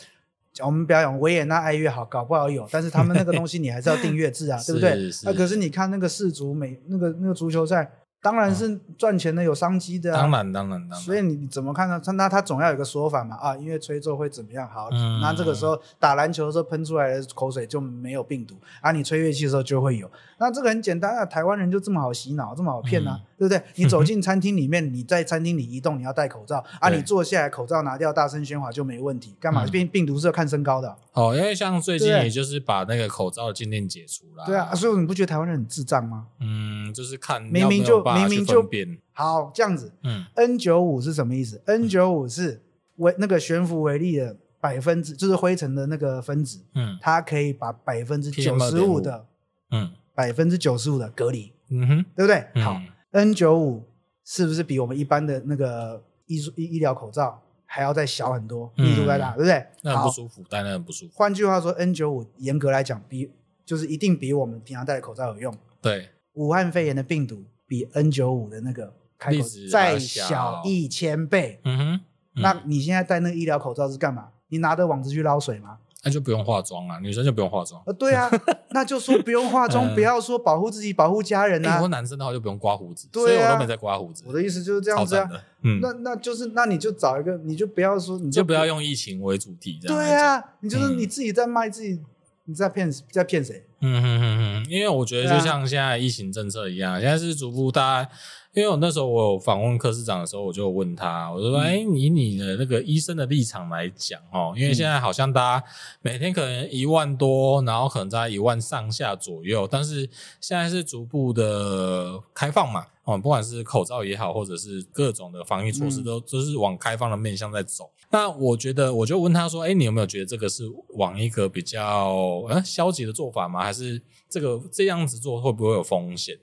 [0.65, 5.11] 我们表演维也纳爱乐好，搞不好有，但是他们那个东西你还是要订阅制啊， 对不对？
[5.25, 7.91] 那、啊、可是你看那个世足美那个那个足球赛。
[8.21, 10.23] 当然是赚钱的，有商机的、啊。
[10.23, 10.99] 当然，当然，当然。
[10.99, 12.03] 所以你怎么看呢？
[12.05, 14.69] 他那他总要有个说法嘛啊，因为吹奏会怎么样？
[14.69, 20.11] 好，嗯、那这个时候打篮球的时候喷出来的口水就没有病毒啊，你吹乐器的时候就会有。
[20.39, 23.63] 那这个很简单啊，台湾人就这么好洗脑，这么好骗啊，嗯、对不对？
[23.75, 29.37] 你走进 餐厅里面，你在餐厅里移动，你要戴口罩啊，你坐下来口罩拿掉，大声喧哗就没问题。
[29.39, 29.67] 干嘛？
[29.67, 30.97] 病病毒是要看身高的、啊。
[31.13, 34.45] 哦，因为像最近也就是把那个口罩的禁令解除了。
[34.47, 36.27] 对啊，所以你不觉得台湾人很智障吗？
[36.41, 38.03] 嗯，就是看明明就。
[38.05, 38.67] 明明就
[39.13, 42.63] 好这样子，嗯，N 九五是什么意思？N 九五是
[42.97, 49.27] 为那个悬浮微粒的百分之，就是灰尘的那个分子，嗯，它可以把百分之九十五的，
[49.71, 52.47] 嗯，百分之九十五的隔离，嗯哼，对不对？
[52.55, 52.81] 嗯、好
[53.13, 53.85] ，N 九五
[54.25, 59.67] 是不是比我们一般的那个医医医疗口罩还要再小很多，密度再大，对不对？
[59.83, 61.13] 那很不舒服，戴那很不舒服。
[61.15, 63.31] 换句话说，N 九五严格来讲，比
[63.65, 65.55] 就是一定比我们平常戴的口罩有用。
[65.81, 67.45] 对，武汉肺炎的病毒。
[67.71, 71.61] 比 N 九五的那个开口再小一千倍。
[71.65, 72.01] 嗯哼，
[72.41, 74.31] 那你现在戴那个医疗口罩是干嘛？
[74.49, 75.77] 你拿着网子去捞水吗？
[76.05, 77.83] 那就不用化妆啊，女生就不用化妆。
[77.85, 78.31] 呃，对啊，
[78.71, 81.73] 那就说不用化妆，不要说保护自己、保护家人啊。
[81.73, 84.23] 很多男生的话就不用刮胡子，所以我都没在刮胡子。
[84.27, 85.29] 我的意思就是这样子啊。
[85.63, 89.97] 嗯，那那就是那你就找一个，你就不要说，你就不要用疫情为主题这样。
[89.99, 92.01] 对啊，你就是你自己在卖自己，
[92.45, 93.65] 你在骗在骗谁？
[93.81, 98.11] 嗯哼哼哼，因为我觉得就像现在疫情政策一样，现在是逐步大家。
[98.55, 105.67] 因为我那时候我有访问柯市长的时候，我就问他，我就说：“哎，以你的那个医生的立场来讲，哦，因为现在好像大家
[106.01, 110.09] 每天可能一万多，然后可能在一万上下左右，但是
[110.41, 117.91] 现在是逐步的开放嘛，哦，不管是口罩也好，或者是各种的防疫措施，都都是往开放的面向在走。
[118.11, 123.63] 那我觉得，我就问他说：，哎，你有没有觉得这个是往一个比较呃消极的做法吗？
[123.63, 126.35] 还是这个这样子做会不会有风险？”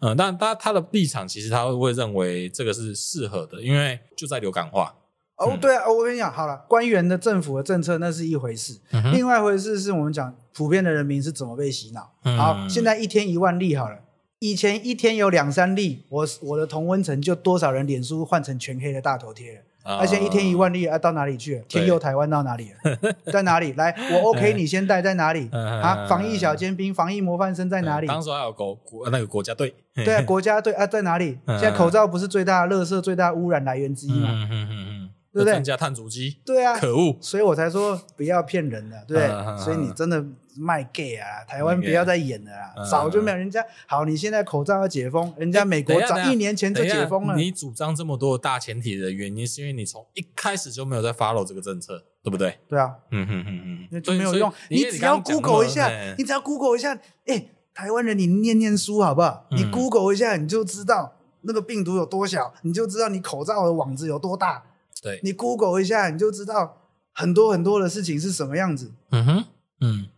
[0.00, 4.94] 嗯，但他他的立场其实他会认为这个是适合的，因为就在流感化。
[5.36, 12.12] 哦，对啊，我跟你讲，好了，官员的政府的政策那是一回事，嗯、另外一回事是我们讲普遍的人民是怎么被洗脑。
[12.24, 13.98] 嗯、好，现在一天一万例好了，
[14.40, 19.60] 以前一天有两三例，我我的同温层就多少人脸书换成全黑的大头贴了。
[19.96, 21.62] 而且一天一万例，啊，到哪里去了？
[21.68, 23.14] 天佑台湾到哪里了？
[23.32, 23.72] 在哪里？
[23.74, 25.48] 来，我 OK，你先带在哪里？
[25.52, 28.06] 啊，防疫小尖兵、防疫模范生在哪里？
[28.06, 29.74] 当时还有国国那个国家队。
[29.94, 31.38] 对啊， 国家队啊，在哪里？
[31.46, 34.28] 现在口罩不是最大的垃圾、最大的污染来源之一吗？
[34.30, 35.54] 嗯嗯嗯嗯，对不对？
[35.54, 36.38] 增加碳足迹。
[36.44, 37.16] 对啊，可恶！
[37.20, 39.58] 所以我才说不要骗人的，对不对？
[39.64, 40.24] 所以你真的。
[40.58, 41.44] 卖 gay 啊！
[41.46, 42.74] 台湾不要再演了啦！
[42.90, 44.04] 早就没有人家好。
[44.04, 47.36] 你现在口罩要解封，人家美国早一年前就解封了。
[47.36, 52.58] 你主张这么多的大前提的原因，是因为你从一开始就没有在 follow 这个政策，对不对？
[52.68, 54.52] 对啊，嗯哼哼哼，那就没有用。
[54.68, 59.46] 你只要 Google 一下，你只要 Google 一下，哎，台湾人，你念念书好不好？
[59.52, 64.64] 你 Google 一下，你就知道那个病毒有多小，你就知道你口罩的网子有多大。
[65.00, 68.92] 对，你 Google 一下，你就知道很多很多的事情是什么样子。
[69.10, 69.44] 嗯哼，
[69.80, 70.08] 嗯。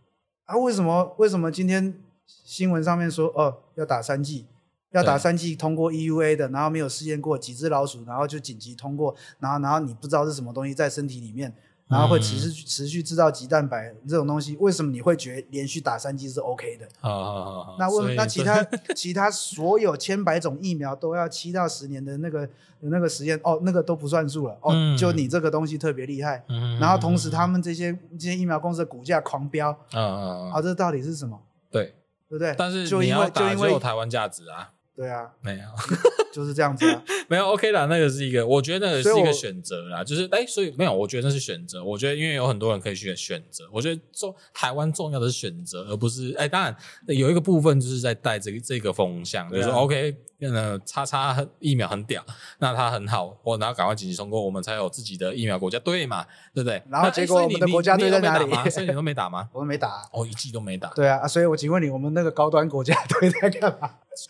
[0.45, 1.15] 啊，为什么？
[1.17, 1.93] 为什么今天
[2.25, 4.47] 新闻上面说哦，要打三剂，
[4.91, 11.55] 要打三剂通过 EUA 的，然后没有试验过几只老鼠，然后就紧急通过，然后然后你不知道是什么东西在身体里面，
[11.91, 16.87] 然后会持续持续制造鸡蛋白这种东西，为什么你会觉得连续打三剂是 OK 的？
[17.01, 17.75] 好好好好。
[17.77, 18.63] 那问那其他
[18.95, 22.49] 其他所有千百种疫苗都要七到十年的那个
[22.79, 26.43] 那个实验哦，那个都不算数了哦，嗯、就你这个东西特别厉害。
[26.47, 29.69] 嗯、然后同时他们这些这些疫苗公司的股价狂飙。
[29.91, 30.61] 啊啊啊！
[30.61, 31.37] 这到底是什么？
[31.69, 31.95] 对
[32.29, 32.55] 对不对？
[32.57, 34.71] 但是你要打就有台湾价值啊。
[34.95, 35.65] 对啊，没有，
[36.33, 46.75] 就是这样子啊， 没有 OK 啦，那个是一个，我觉得那个是一个选择啦，就是哎，所以没有，我觉得那是选择，我觉得因为有很多人可以选选择，我觉得重台湾重要的是选择，而不是哎，当然
[47.07, 50.15] 有一个部分就是在带这个这个风向，就是说 OK。
[50.43, 52.25] 那叉叉疫苗很屌，
[52.57, 56.81] 那它很好，我然后赶快紧急通过，我们才有自己的疫苗国家队嘛，对不对？
[56.89, 58.69] 然后结果我们的国家队在哪里？
[58.71, 59.47] 所以你都没打吗？
[59.53, 60.89] 我们没打，哦，一季都没打。
[60.95, 63.87] 对啊，所以我请问你，我们那个高端国家队在干嘛？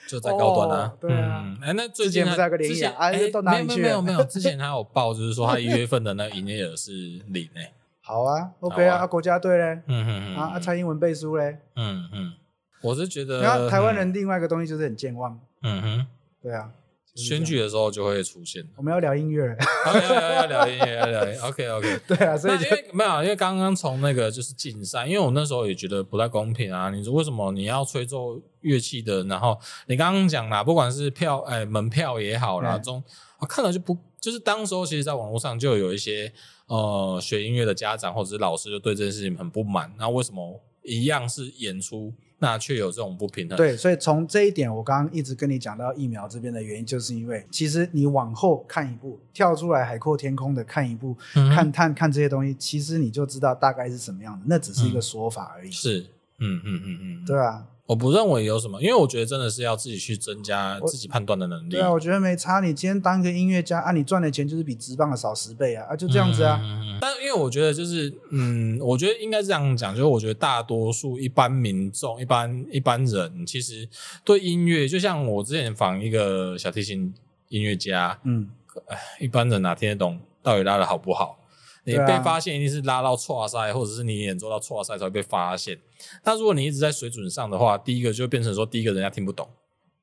[0.07, 0.93] 就在高端啊。
[0.99, 1.57] 对啊。
[1.61, 2.93] 哎，那最近不是有个联想？
[2.95, 3.87] 哎，到哪里去了？
[3.87, 6.91] 没有没有，之前 还有报，就是说他一月份的那个营业额是
[7.27, 7.71] 零 诶。
[8.01, 9.81] 好啊，OK 啊，国家队嘞？
[9.87, 10.35] 嗯嗯嗯。
[10.37, 11.57] 啊，蔡英文背书嘞？
[11.75, 12.33] 嗯嗯。
[12.81, 15.39] 我是觉得，然后台湾人另外一个东西就是很健忘。
[15.63, 16.07] 嗯哼。
[16.41, 16.71] 对啊。
[17.15, 18.65] 选举的时候就会出现。
[18.77, 19.45] 我们要聊音乐
[19.85, 21.39] 要，要聊音乐，要聊音乐。
[21.45, 21.99] OK OK。
[22.07, 26.89] 对啊，所以因为没有，因为刚刚从那个就是竞赛，因为我那时候也觉得不太公平啊。
[26.89, 29.23] 你说为什么你要吹奏乐器的？
[29.25, 33.03] 然后你刚刚讲啦，不管是票哎门票也好啦，中
[33.39, 36.31] 我看了就不就是当时候其实在网络上就有一些
[36.67, 39.93] 呃学音乐的家长或者是老师就对这件事情很不满。
[39.97, 42.13] 那为什么一样是演出？
[42.43, 43.55] 那却有这种不平衡。
[43.55, 54.45] 对，所以从这一点，我刚刚一直跟你讲到疫苗这边的原因，就是因为其实你往后看一步，跳出来海阔天空的看一步，嗯、看看看这些东西，其实你就知道大概是什么样的。
[54.47, 55.69] 那只是一个说法而已。
[55.69, 55.99] 嗯、是，
[56.39, 57.63] 嗯嗯嗯嗯，对啊。
[57.87, 61.71] 我不认为有什么，因为我觉得真的是要自己去增加自己判断的能力。
[61.71, 62.61] 对啊，我觉得没差。
[62.61, 66.57] 你今天当一个音乐家啊，你赚的钱就是比职棒的少十倍啊，啊，就这样子啊。
[66.63, 73.89] 嗯、但因为我觉得就是，嗯，我觉得应该这样讲，就是我觉得大多数一般民众、一般一般人，其实
[74.23, 77.13] 对音乐，就像我之前访一个小提琴
[77.49, 78.49] 音乐家，嗯，
[79.19, 81.37] 一般人哪听得懂到底拉的好不好？
[81.83, 85.79] 你被发现一定是拉到错赛，或者是你演奏到错赛才会被发现。
[86.23, 89.47] 那如果你一直在水准上的话，第一个就变成说，第一个人家听不懂。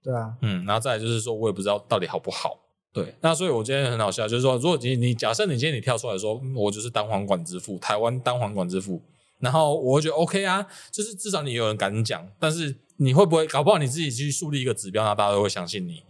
[0.03, 2.59] 对啊，嗯，然后再来就是说我也不知道到底好不好。
[2.93, 9.01] 对，那所以我今天很好笑，就是说，如果你你假设你今天你跳出来说，我就是单簧管之父，台湾单簧管之父，
[9.39, 12.27] 然后我会觉得 OK 啊，就是至少你有人敢讲。
[12.41, 16.03] 但是你会不会搞不好你自己去树立一个指标，那大家都会相信你。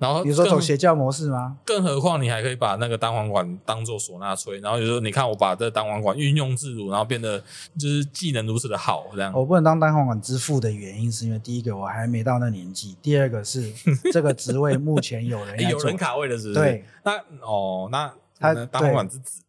[0.00, 1.58] 然后，比如说走邪教模式吗？
[1.64, 7.38] 更何况你还可以把那个单簧管当做唢呐吹，然后就说你看我把这个单簧管运用自如，然后变得
[7.78, 9.30] 就是技能如此的好，这样。
[9.34, 13.70] 我不能当单簧管之父的原因是因为第一个我还没到那年纪，第二个是
[14.10, 16.60] 这个职位目前有人 有人卡位的是不是？
[16.60, 19.42] 对，那哦，那他单簧管之子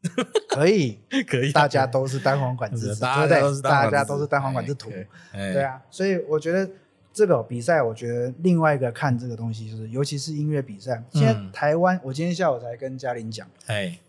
[0.50, 3.62] 可以 可以，大家都是单簧管之子，对不对？
[3.62, 4.92] 大家都是单簧管之徒，
[5.32, 6.70] 对啊，所以我觉得。
[7.14, 11.04] 这个比赛，我觉得另外一个看这个东西，就是尤其是音乐比赛。
[11.12, 14.00] 现在台湾，我今天下午才跟嘉玲讲，哎，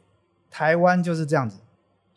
[0.50, 1.58] 台湾就是这样子，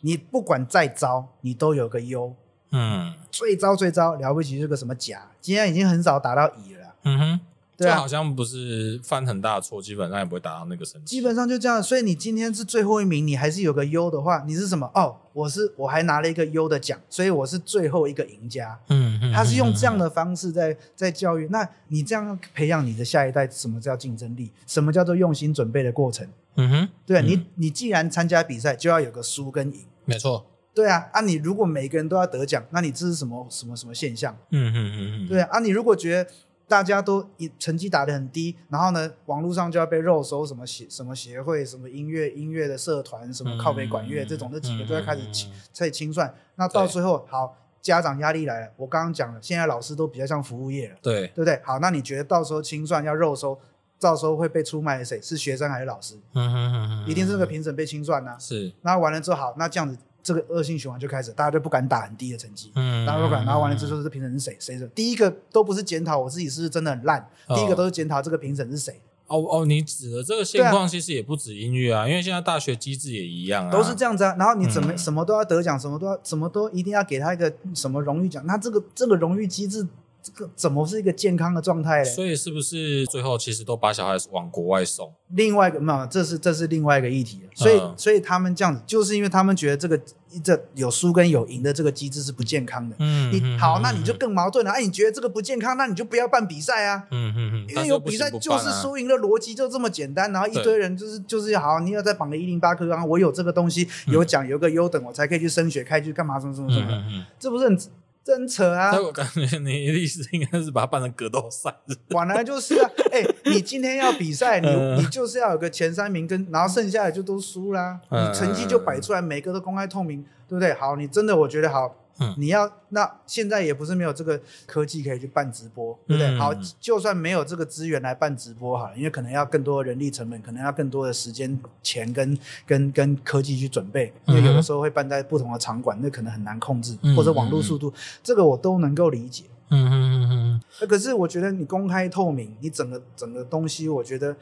[0.02, 2.36] 你不管再糟，你都有个优，
[2.72, 7.40] 嗯，最糟最糟了不起是个什么甲，今天已经很少打到乙了，嗯哼。
[7.78, 11.18] 对啊，好像不是犯很大的错，基本上也不会达到那个成绩。
[11.18, 14.90] 基本上就这样，所以你今天是最后一名，你还是有个优的话，你是什么？
[14.94, 18.80] 哦，我是我还拿了一个优的奖，所以我是最后一个赢家。
[18.88, 24.52] 嗯嗯，他是用这样的方式在在教育，那你这样培养你的下一代，什么叫竞争力？
[24.66, 26.26] 什么叫做用心准备的过程？
[26.56, 29.82] 嗯哼，对啊，你你既然参加比赛，就要有个输跟赢。
[30.06, 30.46] 没错。
[30.74, 34.38] 对啊，啊，你如果每个人都要得奖，那你这是什么什么什么现象？
[34.52, 36.30] 嗯嗯嗯嗯，对啊，啊，你如果觉得。
[36.68, 46.34] 大家都一成绩打得很低，然后呢，网络上就要被肉搜什么协什么协会、什么音乐音乐的社团、什么靠北管乐、嗯、这种，这几个都要开始清在清算。
[46.56, 48.72] 那到最后，好，家长压力来了。
[48.78, 51.62] 我刚刚讲了，现在老师都比较像服务业了，对对不对？
[51.64, 53.60] 好，那你觉得到时候清算要肉搜，
[54.00, 55.22] 到时候会被出卖的谁？
[55.22, 56.16] 是学生还是老师？
[56.34, 58.38] 嗯哼哼哼，一定是那个评审被清算呢、啊？
[58.40, 58.74] 是。
[58.82, 59.98] 那完了之后，好，那这样子。
[60.26, 63.46] 这个恶性循环就开始，大家就不敢打很低的成绩，嗯，大家都不敢。
[63.46, 64.58] 然后完了之后，这评审是谁？
[64.60, 64.88] 谁的？
[64.88, 69.00] 第一个都不是检讨我自己是不是真的很烂，第一个都是检讨这个评审是谁。
[69.28, 74.36] 哦哦，你指的这个现况其实也不止音乐啊，因为现在大学机制也一样啊，都是这样子啊。
[74.38, 79.88] 然后你怎么什么都要得奖，什么都要什么都一定要给他一个什么荣誉奖，那这个这个荣誉机制
[80.26, 82.06] 这个怎么是一个健康的状态呢？
[82.06, 85.14] 所以是不是最后其实都把小孩往国外送？
[85.28, 87.42] 另外一个嘛，这是这是另外一个议题。
[87.54, 90.02] 所以、嗯、所以他们这样子，就是因为他们觉得这个
[90.44, 92.96] 这有输跟有赢的这个机制是不健康的。
[92.98, 94.72] 嗯，你好，那你就更矛盾了。
[94.72, 97.04] 哎、啊，你觉得这个不健康，那你就不要办比赛啊。
[97.12, 100.32] 嗯嗯嗯，因为有比赛就是输赢的逻辑就这么简单。
[100.32, 106.88] 然后一堆人就是就是好，你要再绑个一零八课纲，我有这个东西有奖有个优等，我才可以去升学开去干嘛什么什么什么。
[106.90, 107.80] 嗯嗯，这不是很？
[108.26, 109.00] 真扯啊！
[109.00, 111.72] 我感觉你的意思应该是把它办成格斗赛。
[112.08, 114.68] 本来就是啊，哎、欸，你今天要比赛，你
[115.00, 120.74] 你就是要有个前三名跟，跟然后剩下的就都输啦，你成绩就摆出来，每个都公开透明，对不对？
[120.74, 121.96] 好，你真的我觉得好。
[122.20, 126.38] 嗯，你要那现在也不是没有这个科技可以去办直播，对不对？
[126.38, 137.94] 好，就算没有这个资源来办直播哈，因为可能要更多的人力成本，可能要更多的时间、钱跟跟跟科技去准备，因为有的时候会办在不同的场馆，那可能很难控制，或者网络速度，
[138.24, 139.44] 这个我都能够理解。
[139.70, 140.88] 嗯嗯嗯嗯。
[140.88, 144.36] 可是我觉得你公开透明，你整个整个东西，我觉得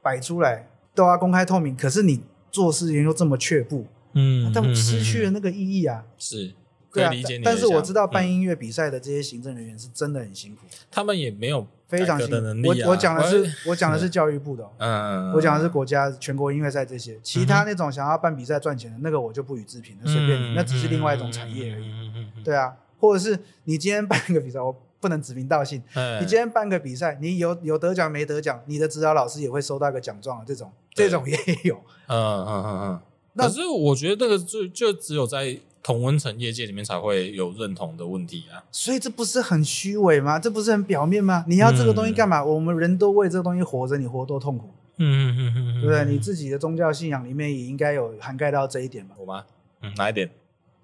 [0.00, 6.04] 摆出来都要公开透明，可是你做事情又这么却步，嗯，但失去了那个意义啊。
[6.16, 6.54] 是。
[6.92, 7.10] 对啊，
[7.44, 12.36] 但是我知道办音乐比赛的这些行政人员是真的很辛苦，他们也没有非常辛苦。
[12.66, 22.42] 我我讲的是我讲的是教育部的，嗯，我讲的是国家全国音乐赛这些，其他那种想要办比赛赚钱的那个我就不予置评了，随便你，那只是另外一种产业而已。
[22.42, 25.82] 对啊，或者是你今天办一个比赛，我不能指名道姓，
[26.20, 31.76] 你今天办个比赛，你有有得奖没得奖，你的指导老师也会收到一个奖状啊，这种这种也有。
[32.06, 33.00] 嗯嗯嗯嗯。
[33.36, 35.60] 可是我觉得这个就就只有在。
[35.88, 40.38] 同温层业界里面才会有认同的问题啊，所以这不是很虚伪吗？
[40.38, 41.46] 这不是很表面吗？
[41.48, 42.40] 你要这个东西干嘛？
[42.40, 44.68] 嗯、我们人都为这个东西活着，你活多痛苦？
[44.98, 46.04] 嗯嗯嗯嗯，对不对？
[46.04, 49.14] 你自己的宗教信仰里面也应该有涵盖到这一点吧？
[49.18, 49.46] 有吗？
[49.80, 50.30] 嗯，哪一点？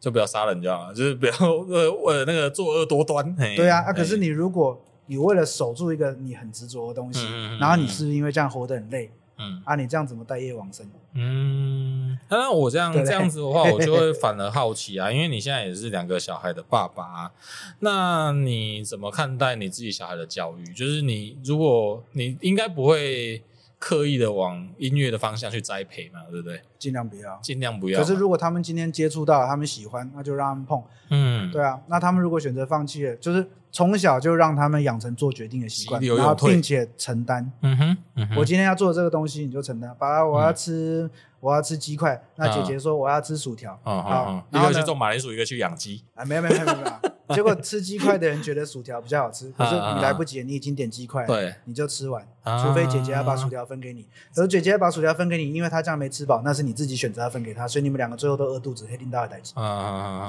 [0.00, 3.36] 就不要杀人就好了，就是不要呃为了那个作恶多端。
[3.36, 9.11] 对啊，啊，可是你如果你为了守住一个你很执着的东西，嗯、然后你是不是因为这样活得很累？
[9.37, 10.89] 嗯啊，你这样怎么带业往生？
[11.14, 17.32] 嗯，那我这样这样子的话，我就会 反而好奇啊，因为你现在也是两个小孩的爸爸啊，
[17.80, 20.72] 那你怎么看待你自己小孩的教育？
[20.72, 23.43] 就是你如果你应该不会
[23.85, 26.62] 刻意的往音乐的方向去栽培嘛，对不对？
[26.78, 28.01] 尽量不要，尽量不要。
[28.01, 30.82] 可是如果他们今天接触到，他们喜欢，那就让他们碰。
[31.11, 33.47] 嗯，对啊，那他们如果选择放弃了，就是。
[33.76, 37.51] 从小就让他们养成做决定的习惯，然后并且承担。
[37.61, 39.91] 嗯哼，我今天要做这个东西，你就承担。
[39.99, 41.11] 爸爸，我要吃，
[41.45, 42.18] 我要吃鸡块。
[42.36, 43.78] 那姐姐说我要吃薯条。
[43.82, 46.03] 好，一个去种马铃薯，一个去养鸡。
[46.14, 47.34] 啊，没有没有没有没有。
[47.34, 52.26] 结果吃鸡块的人觉得薯条比较好吃，可是你来不及，你已经点鸡块了，你就吃完。
[52.62, 59.53] 除非姐姐要把薯条分给你，可是姐姐要把薯条分给你，因为她这样没吃饱，那是你自己选择要分给她，所以你们两个最后都饿肚子，黑丁大的代志。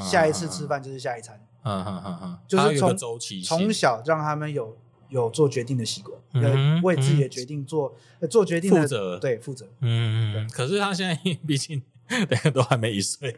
[0.09, 1.39] 下一次吃饭就是下一餐。
[1.63, 2.95] 嗯嗯嗯嗯，就是从
[3.43, 4.77] 从小让他们有
[5.09, 7.95] 有做决定的习惯，嗯，为自己的决定做
[8.29, 9.65] 做决定的负责，对，负责。
[9.81, 11.15] 嗯嗯，可是他现在
[11.47, 11.81] 毕竟。
[12.29, 13.35] 两个都还没一岁，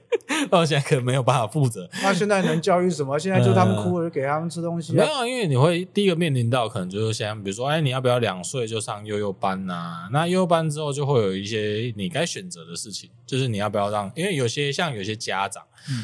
[0.49, 1.89] 到现在可能没有办法负责。
[2.03, 3.18] 那现在能教育什么？
[3.18, 4.93] 现在就他们哭了，给他们吃东西。
[4.93, 10.09] 没有，因为你会第一个面临到可能就是先，比如说，哎，你要不要两岁就上幼幼班呐？
[10.11, 14.11] 那幼幼班之后就会有一些你该选择的事情，就是你要不要让？
[14.15, 15.63] 因为有些像有些家长，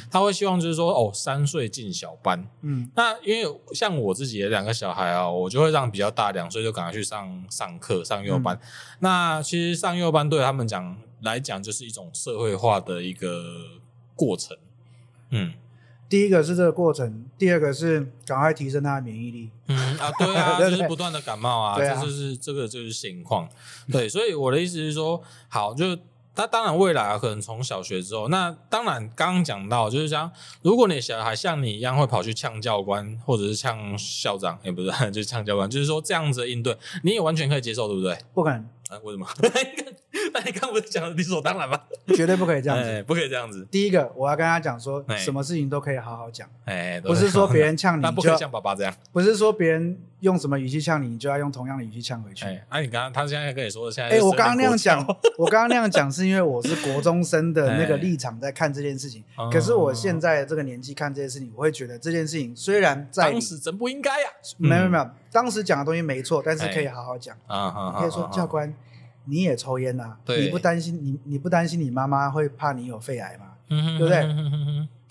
[0.10, 2.48] 他会希望就是说，哦，三岁进小班。
[2.62, 8.58] 嗯，那因为像我自己的两个小孩啊，我就会让比较大两岁就赶快去上上课上幼幼班。
[9.00, 10.98] 那其实上幼幼班对他们讲。
[11.24, 13.44] 来讲就是一种社会化的一个
[14.16, 14.56] 过程，
[15.32, 15.54] 嗯，
[16.08, 23.50] 第一个是这个过程，第二个是赶快提升他的免疫力，嗯啊，对啊， 就是不断的感冒啊，这就是这个就是情况，
[23.92, 25.98] 对，所以我的意思是说，好，就
[26.36, 38.18] 他当然未来啊，可能从小学之后，那当然刚刚讲到就是像，如果你小孩像你一样会跑去呛教官或者是呛校长，也不是， 就是呛教官，就是说这样子的应对，你也完全可以接受，对不对？
[38.34, 38.60] 不可能
[38.90, 38.98] 啊？
[39.04, 39.28] 为什么？
[40.34, 41.80] 那你刚不是讲的理所当然吗？
[42.16, 43.66] 绝对不可以这样子，不可以这样子。
[43.72, 52.46] 第一个，我要跟他讲说，什么事情都可以好好讲，哎，不是说别人呛你， 不可以像爸爸这样，不是说别人用什么语气呛你，你就要用同样的语气呛回去。
[52.70, 55.00] 哎，你刚刚他现在跟你说的，现在，哎，我刚刚那样讲，
[55.38, 67.36] 我刚刚那样讲是因为我是国中生的那个立场在看这件事情，可是我现在这个年纪看这件事情，我会觉得这件事情虽然在当时真不应该呀，没有没有，当时讲的东西没错，但是可以好好讲。
[67.48, 68.74] 啊，可以说教官。
[69.26, 70.16] 你也抽烟呐？
[70.46, 73.46] 你不担心你你不担心你妈妈会怕你有肺癌吗？
[73.98, 74.22] 对不对？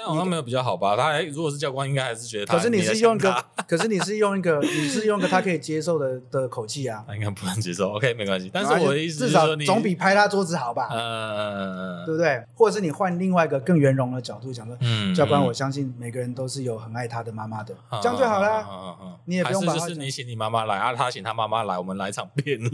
[0.05, 0.97] 但好像没有比较好吧？
[0.97, 2.57] 他还如果是教官，应该还是觉得他。
[2.57, 7.05] 可是你是用一个，可是你是用一个，你是用一个他可以接受的的口气啊。
[7.07, 7.91] 他应该不能接受。
[7.93, 8.51] OK，没关系。
[8.53, 10.89] 但是我的意思至少总比拍他桌子好吧？
[10.91, 12.43] 嗯，对不对？
[12.55, 17.73] 或者是你换另外一个更圆融的角度讲说，嗯，教官，我相信每个人都是有很爱他的妈妈的，
[18.03, 18.67] 这样就好了。
[18.69, 19.73] 嗯嗯，你也不用把。
[19.73, 22.71] 就是你请你妈妈来啊，他请他妈妈来，我们来一场辩论，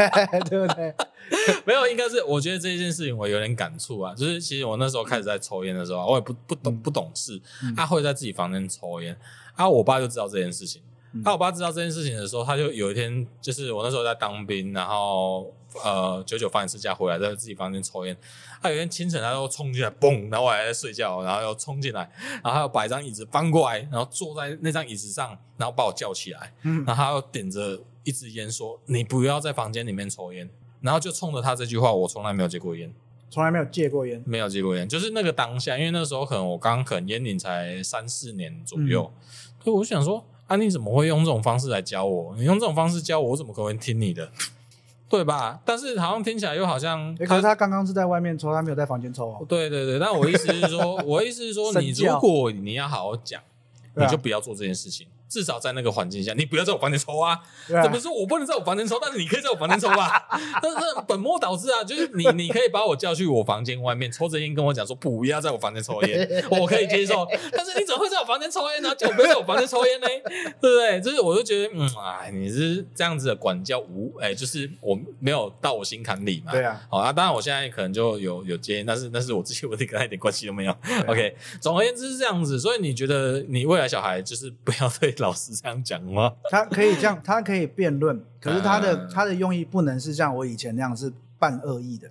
[0.48, 0.94] 对不对？
[1.64, 4.14] 没有，应该是我觉得这件事情我有点感触啊。
[4.14, 7.40] 就是其实我那时候开始在抽烟的时候，我也不不懂不懂事，
[7.76, 9.08] 他会在自己房间抽烟，
[9.56, 10.82] 然啊，我爸就知道这件事情。
[11.24, 15.52] 那我爸知道这件事情的时候，他就有一天，就是我那时候在当兵，然后
[15.84, 18.16] 呃，九九放一次假回来，在自己房间抽烟。
[18.62, 22.08] 他有一天清晨，他又冲进来，嘣，然后我还在睡觉，然后又冲进来，
[22.44, 30.48] 然后他又把一张椅子翻过来，然后坐在那张椅子上，然后把我叫起来，然后他又点着一支烟说：“你不要在房间里面抽烟。”
[30.80, 32.92] 然后就冲着他这句话，我从来没有戒过烟，
[33.30, 39.22] 从来没有戒过烟，没有戒过烟，就是那个当下，因为那时候可能我刚刚可能烟龄才三四年左右，嗯、
[39.64, 40.24] 所以我想说。
[40.50, 40.56] 啊！
[40.56, 42.34] 你怎么会用这种方式来教我？
[42.36, 44.28] 你用这种方式教我，我怎么可能听你的？
[45.08, 45.60] 对吧？
[45.64, 47.16] 但是好像听起来又好像……
[47.18, 49.46] 可是他刚刚是在外面抽，他没有在房间抽哦。
[49.48, 53.40] 对对对，但我意思是说，我意思是说， 你如果你要好好讲，
[53.94, 55.06] 你就不要做这件事情。
[55.30, 57.40] 至少在那个环境下，你不要在我房间抽啊！
[57.68, 60.28] 怎么说我不能在我房间抽，但是你可以在我房间抽吧？
[60.60, 61.84] 但是本末倒置啊！
[61.84, 67.26] 就是你， 你可以把我叫去我房间外面抽着烟，跟我讲说不要在我房间抽烟， 我可以接受。
[67.52, 68.92] 但是你怎么会在我房间抽烟呢？
[68.96, 70.06] 就不要在我房间抽烟呢？
[70.60, 71.00] 对不对？
[71.00, 71.88] 就是我就觉得，嗯，
[72.20, 76.50] 哎，你是这样子的管教无，哎，就是我没有到我心坎里嘛。
[76.50, 76.80] 对啊。
[76.90, 80.74] 好啊，当然我现在可能就有有接，但是但是我之前我跟他一点关系都没有。
[81.06, 86.32] OK，总而言之是这样子，所以你觉得你未来小孩就是不要对 老师这样讲吗。
[86.50, 92.10] 他可以这样， 他可以辩论，可是他的他的用意不能是像我以前那样是半恶意的，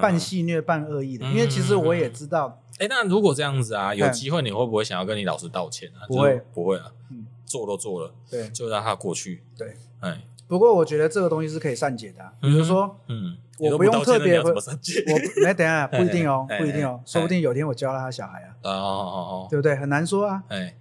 [0.00, 1.26] 半戏虐半恶意的。
[1.26, 6.06] 因为其实我也知道，哎，那如果这样子啊，有机会你会不会想要跟你老师道歉啊？
[6.06, 7.26] 不会，不会啊，嗯。
[7.46, 9.42] 做都做了，对，就让他过去。
[9.56, 14.52] 对，哎，不过我觉得这个东西是可以善解的，比如说，嗯，我不用特别，我
[15.42, 19.74] 没等下不一定哦，不一定哦，说不定有天我教了他小孩啊，哦哦哦，对不对？
[19.76, 20.76] 很难说啊，哎。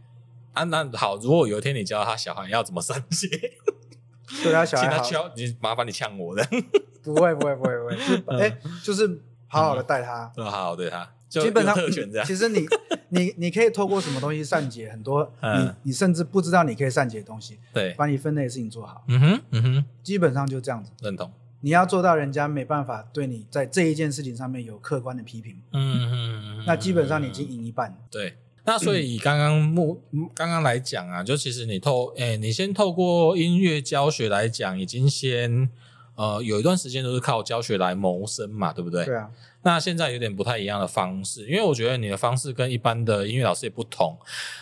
[0.57, 3.27] 啊，那好，如果有一天你教他小孩要怎么善解，
[4.43, 6.43] 对他小孩好， 请他教你，麻烦你呛我的，
[7.03, 7.87] 不会不会不会不
[8.31, 11.75] 会，哎，就是好好的带他，好好对他，基本上
[12.25, 12.65] 其实你
[13.09, 21.31] 你你可以透过什么东西善解很多，你你甚至不知道你可以善解的东西，对，把你分内的事情做好，嗯哼嗯哼，基本上就这样子，认同。
[21.61, 28.37] 你要做到人家没办法对你在这一件事情上面有客观的批评，嗯嗯，那基本上你已经赢一半，对。
[28.67, 29.99] 那所以以刚刚目
[30.35, 35.69] 刚刚来讲啊，就其实你透诶、欸，你先透过音乐教学来讲，已经先
[36.15, 39.05] 呃有一段时间都是靠教学来谋生嘛，对不对？
[39.05, 39.29] 对啊。
[39.67, 44.17] 那现在有点不太一样的方式，因为我觉得你的方式跟一般的音乐老师也不同，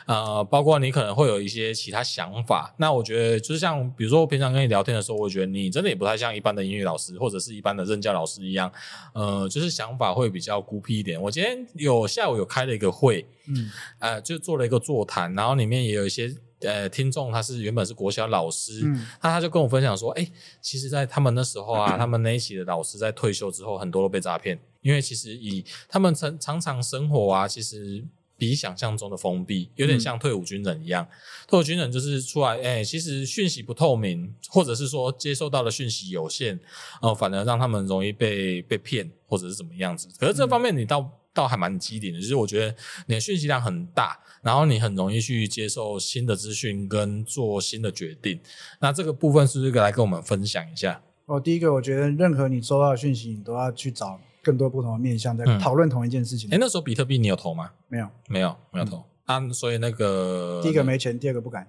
[0.07, 2.73] 呃，包括你可能会有一些其他想法。
[2.77, 8.71] 那我觉得就是像比如说我平常跟你聊天的时候，我觉得你真的也不太像一般的音乐老师或者是一般的任教老师一样，
[9.13, 11.21] 呃，就是想法会比较孤僻一点。
[11.21, 16.35] 我今天有下午有开了一个会，嗯，呃，就做了一个座谈，然后里面也有一些。
[16.61, 20.31] 呃，听众他是原本是国小老师，那、嗯、他就跟我分享说，哎、欸，
[20.61, 28.05] 其实，在他们那时候啊，他们那一期的老师在退休之后，很多都被诈骗，因为其实以他们常常常生活啊，其实
[28.37, 31.03] 比想象中的封闭，有点像退伍军人一样。
[31.03, 31.09] 嗯、
[31.47, 36.55] 退伍军人就是出来，哎、欸，其实讯息不透明，或者是说接收到的讯息有限，
[37.01, 40.07] 哦、呃，反而让他们容易被被骗，或者是怎么样子。
[40.19, 40.99] 可是这方面你倒。
[40.99, 42.73] 嗯倒还蛮机灵的，就是我觉得
[43.07, 48.39] 你的讯息量很大，然后你很容易去接受新的资讯跟做新的决定。
[48.79, 51.01] 那这个部分是不是来跟我们分享一下？
[51.25, 56.47] 哦，第一个，我觉得任何你收到的讯息，你都要去找更多不同的面向，在讨论同一件事情。
[56.51, 57.71] 哎、嗯，那时候比特币你有投吗？
[57.87, 59.03] 没有，没有，没有投。
[59.25, 61.67] 嗯、啊，所以那个第一个没钱，第二个不敢。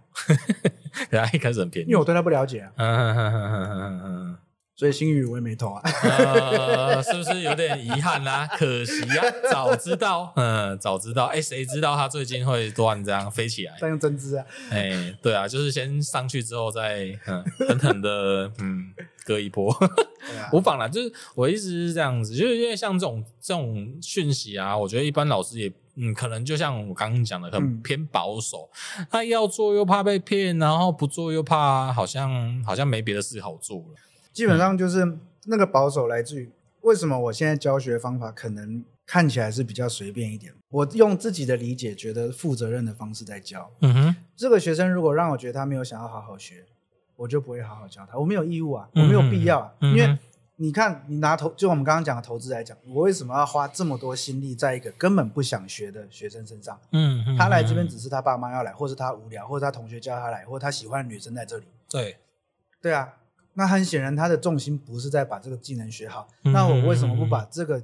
[1.08, 2.72] 然后，一开始很便宜，因为我对他不了解啊。
[2.76, 4.38] 嗯嗯嗯嗯嗯嗯。
[4.76, 8.46] 所以星宇我也没投啊， 呃，是不是有点遗憾啊？
[8.58, 13.74] 可惜啊，早知道，嗯，早知道，哎，谁知道他最近会突然这样飞起来？
[13.80, 14.44] 再用针织啊？
[14.70, 18.92] 哎，对啊，就是先上去之后再，嗯，狠狠的，嗯，
[19.24, 19.74] 割一波。
[20.52, 28.68] 无妨啦，就是我一直是这样子，就是因为像这种这种讯息啊，我觉得一般老师也，嗯，可能就像我刚刚讲的，很偏保守，
[29.10, 33.94] 他要做又怕被骗，然后不做又怕好像好像没别的事好做了。
[34.36, 35.16] 基本上就是
[35.46, 36.50] 那个保守来自于
[36.82, 40.52] 为什么我现在教学方法可能看起来是比较随便一点。
[40.68, 43.70] 我用自己的理解，觉得负责任的方式在教。
[43.80, 46.66] 嗯哼，这个学生如果让我觉得他没有想要好好学，
[47.16, 48.18] 我就不会好好教他。
[48.18, 50.18] 我没有义务啊，我没有必要啊，因为
[50.56, 56.78] 你看，你拿投就我们刚刚讲的投资来讲，我为什么要花这么多心力在一个根本不想学的学生身上？
[56.92, 61.64] 嗯，嗯他来这边只是他爸妈要来，或是他无聊，或者他同学叫他来，或者他喜欢的女生在这里。
[61.88, 62.18] 对，
[62.82, 63.14] 对啊，
[63.56, 66.28] 那很显然他的重心不是在把这个技能学好。
[66.44, 67.82] 嗯、那我为什么不把这个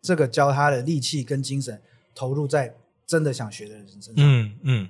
[0.00, 1.80] 这个教他的力气跟精神
[2.14, 2.74] 投入在
[3.06, 4.14] 真的想学的人身上？
[4.18, 4.88] 嗯嗯。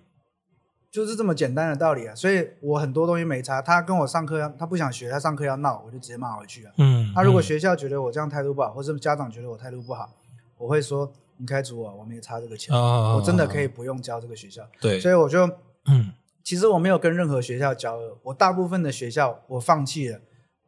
[0.91, 3.61] 就是这么简单的道理啊，所以我很多东西没差。
[3.61, 6.72] 他跟我上课要，他不想学，他上课要闹，我就直接骂回去啊。
[6.78, 7.11] 嗯。
[7.12, 10.09] 他如果学校觉得我这样态度不好，或是家长觉得我态度不好，
[10.57, 14.62] 我会说你开除我，我没差这个钱，我真的可以不用教这个学校。
[14.80, 15.01] 对。
[15.01, 15.45] 所以我就，
[15.87, 16.12] 嗯，
[16.45, 20.20] 其实我没有跟任何学校交恶，我大部分的学校我放弃了。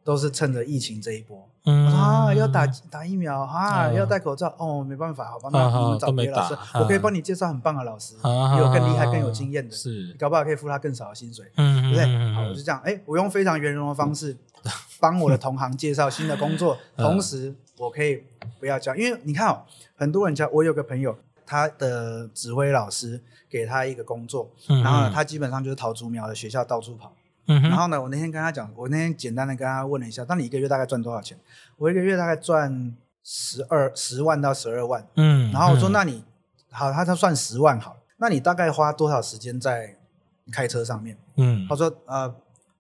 [0.07, 12.35] 都是趁着疫情这一波，嗯、啊，要打打疫苗啊，要戴口罩，哦，没办法，好吧，那你们找别的老师，啊、我可以帮你介绍很棒的老师，啊、有更厉害、更有经验的，是，你搞不好可以付他更少的薪水，嗯、对不对？
[12.37, 14.37] 好，我就这样，哎，我用非常圆融的方式
[15.01, 18.23] 帮我的同行介绍新的工作，同时我可以
[18.61, 19.65] 不要交，因为你看哦，
[19.97, 27.13] 很多人教，我有个朋友，他的指挥老师给他一个工作，然后呢，他基本上就是桃竹苗的学校到处跑。
[27.47, 31.39] 嗯、然后呢，我那天跟他讲，我那天简单的跟他问了一下，那你一个月大概赚多少钱？
[31.77, 35.07] 我一个月大概赚十二十万到十二万。
[35.15, 36.25] 嗯，然后我说，那你
[36.71, 39.97] 好，他他算十万好了，那你大概花多少时间在
[40.51, 41.17] 开车上面？
[41.37, 42.35] 嗯，他说呃。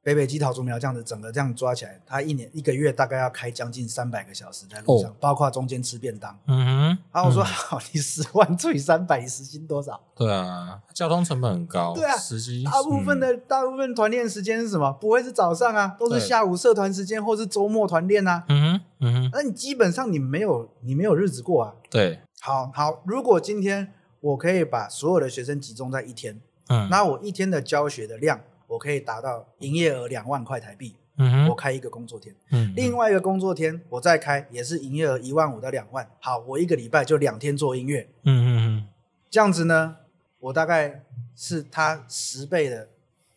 [0.07, 6.39] 北北基桃竹苗这样子，整个这样抓起来，他一年一个月大概要开将近三百个小时在路上，哦、包括中间吃便当。
[6.47, 6.99] 嗯哼。
[7.13, 11.93] 然后我说：“好，你十万除以三百，你时薪多少？”对啊，交通成本很高。
[11.93, 12.63] 对啊，时薪。
[12.63, 14.93] 大部分的、嗯、大部分团练时间是什么？
[14.93, 18.45] 不会是早上啊，都是下午社团时间，或是周末团练啊。
[18.49, 19.31] 嗯哼，嗯哼。
[19.33, 21.75] 那你基本上你没有你没有日子过啊。
[21.91, 22.21] 对。
[22.41, 28.41] 好好，如果今天我可以把所有的学生集中在一天，嗯，那我一天的教学的量。
[28.67, 38.89] 我可以达到营业额两万块台币，嗯，我开一个工作天，嗯，另外一个工作天我再开也是营业额一万五到两万，好，我一个礼拜就两天做音乐，嗯嗯嗯，
[39.31, 39.97] 这样子呢，
[40.41, 41.05] 我大概
[41.35, 42.89] 是他十倍的，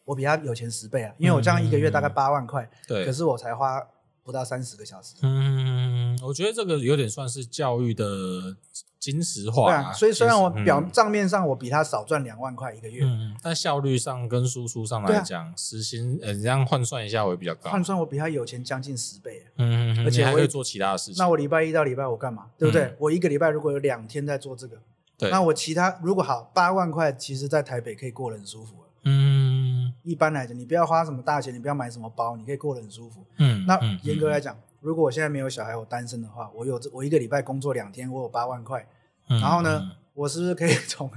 [0.05, 3.85] 我比他有钱十倍啊，因为我这样一个月大概八万块，对，可是我才花
[4.23, 8.55] 不到三十个小时，嗯，我觉得这个有点算是教育的。
[8.99, 21.15] 金石化，对啊，所以虽然我表账面上我比他少赚两万块一个月，嗯，但效率上跟输出上来讲，时薪呃，这样换算一下我也比较高，换算我比他有钱将近十倍，嗯，而且还可以做其他的事情。
[21.17, 22.47] 那我礼拜一到礼拜五干嘛？
[22.57, 22.93] 对不对？
[22.99, 24.77] 我一个礼拜如果有两天在做这个，
[25.17, 34.57] 对，那我其他如果好八万块，其实在台北可以过得很舒服，嗯，一般来讲，你不要花什么大钱，你不要买什么包，你可以过得很舒服，嗯，那严格来讲。
[34.81, 38.87] 如果我现在没有小孩，我单身的话，我有我一个礼拜工作两天，我有八万块，
[39.29, 41.09] 嗯、然后呢，嗯、我是不是可以从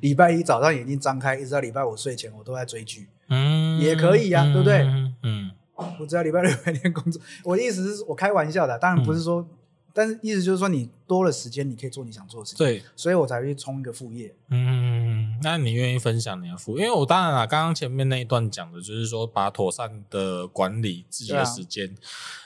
[0.00, 3.08] 礼拜一早上眼睛张开，一直到礼拜五睡前，我都在追剧？
[3.28, 4.78] 嗯，也可以呀、啊，嗯、对不对？
[5.22, 5.50] 嗯，
[5.98, 7.20] 我只要礼拜六、白天工作。
[7.44, 9.46] 我的意思是我开玩笑的，当然不是说。
[9.90, 12.64] 嗯但是意思就是说，你多了时间，你可以做你想做的事情。
[12.64, 14.32] 对，所以我才会去冲一个副业。
[14.48, 16.84] 嗯，那你愿意分享你的副业？
[16.84, 21.94] 因为我当然了，刚刚前面那一段讲的就是说，把妥善的管理自己的时间，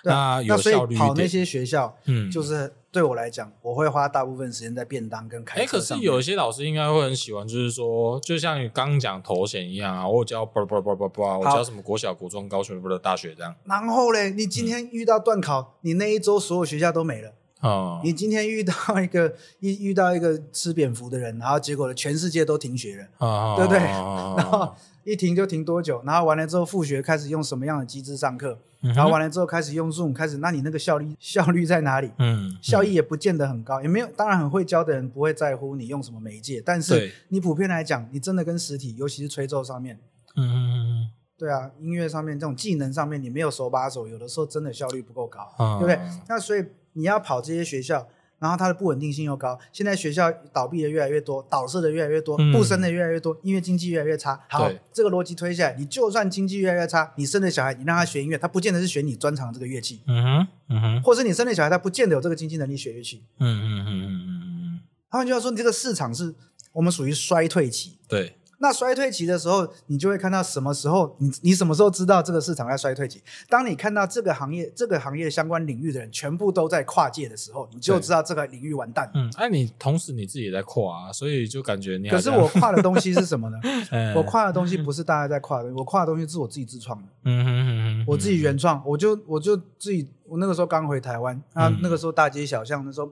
[0.05, 1.09] 那有效率一点。
[1.09, 5.61] 跑那些学校，嗯，就是对我来讲，我会花大部分时间在便当跟开。
[5.61, 13.53] 哎，可是有一些老师应该会很喜欢，就是说，就像你刚刚讲头衔一样啊，我教不不不不不，我教什么国小、国中、高中、不的大学这样。
[13.64, 17.32] 然后嘞，你今天遇到断考，嗯、你那一周所有学校都没了。
[17.65, 23.79] 哦，你今天遇到一个一 遇到一个吃蝙蝠的人，然后结果呢，全世界都停学了，哦、对不对？
[23.93, 26.03] 哦、然后一停就停多久？
[26.05, 28.59] 然后完了之后，复学开始用什么样的机制上课？
[28.83, 32.11] 嗯、然后完了之后开始用 Zoom，开始，那你那个效率 效率在哪里？
[32.19, 34.07] 嗯，嗯效益也不见得很高，也没有。
[34.15, 39.99] 当然，很会教的人不会在乎你用什么媒介，但是你普遍来讲，你真的跟实体，尤其是吹奏上面，
[40.37, 45.99] 嗯嗯对啊，音乐上面这种技能上面，你没有手把手，有的时候真的效率不够高，哦、对不对？
[46.29, 46.62] 那所以。
[46.95, 49.59] 你要跑这些学校，然后它的不稳定性又高。
[49.72, 54.40] 现在学校倒闭的越来越多，倒社的越来越多，不生的越来越多，因为经济越来越差。
[54.49, 60.03] 好，这个逻辑推下来，你就算经济越来越差，你生的小孩，你让他学音乐，他不见得是学你专长的这个乐器。
[60.07, 63.22] 嗯哼，嗯哼，或者是你生的小孩，他不见得有这个经济能力学乐器。
[63.38, 64.80] 嗯嗯嗯嗯嗯嗯。
[65.09, 66.34] 换句话说，你这个市场是
[66.72, 67.99] 我们属于衰退期。
[68.09, 68.36] 对。
[68.59, 73.23] 那衰退期的时候，你就会看到什么时候，你你什么时候知道这个市场在衰退期？
[73.49, 79.11] 当你看到这个行业、这个行业相关领域的人全部都在跨界的时候，你就知道这个领域完蛋。
[79.15, 82.09] 嗯，哎、啊，你同时你自己也在跨啊，所以就感觉你。
[82.09, 83.59] 可是我跨的东西是什么呢？
[84.15, 87.05] 我跨的东西不是大家在跨的，我跨的东西是我自己自创的。
[87.25, 87.67] 嗯哼嗯
[87.99, 93.11] 哼，我自己原创，我就我就自己，我那个时候刚回台湾，啊，那个时候大街小巷那时候，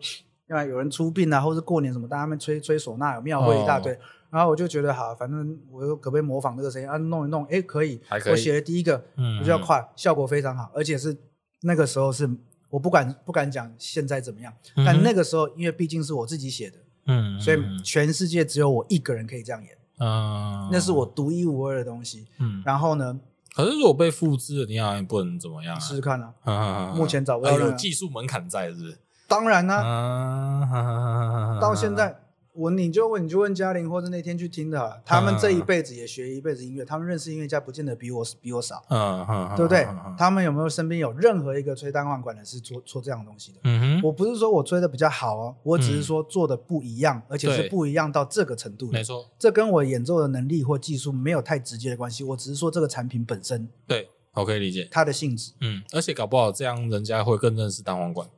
[0.49, 3.93] 因为有人出殡啊，或是过年什么，大家们吹吹唢呐，有庙会一大堆。
[3.93, 3.99] 哦
[4.32, 6.96] 然后我就觉得好，反正我又可不可以模仿这个声音啊？
[6.96, 8.00] 弄一弄，哎，可以。
[8.08, 8.32] 还可以。
[8.32, 11.14] 我写的第一个，嗯，我就要快，效果非常好，而且是
[11.60, 12.26] 那个时候是
[12.70, 16.78] 我不敢不敢讲现在怎么样，嗯、但那个时候因为毕竟是我自己写的，
[17.08, 23.20] 嗯，所以全世界只有我一个人可以这样演，嗯，那是我独一无二的东西，嗯，然后呢？
[23.54, 28.96] 可是如果被复制了，你好像不能怎么样、啊，试试看啊，啊目前找不到、啊、有技术门槛在，是不是？
[29.28, 32.18] 当然啦、啊，啊、到现在。
[32.55, 39.86] 我你就问你就问嘉玲，或者那天去听的，他们这一辈子也学一辈子音乐，他们认识音乐家不见得比我比我少，嗯嗯，对不对？
[40.18, 43.61] 他们有没有身边有任何一个吹单簧管的是做做这样东西的？
[43.64, 48.90] 嗯哼，我不是说我吹的比较好哦，我只是说做的不一样，而且是不一样到这个程度。
[48.90, 53.66] 没错，这跟我演奏的能力或技术没有太直接的关系，我只是说这个产品本身。
[53.86, 55.53] 对，我可以理解它的性质。
[55.62, 58.28] 嗯，而且搞不好这样人家会更认识单簧管。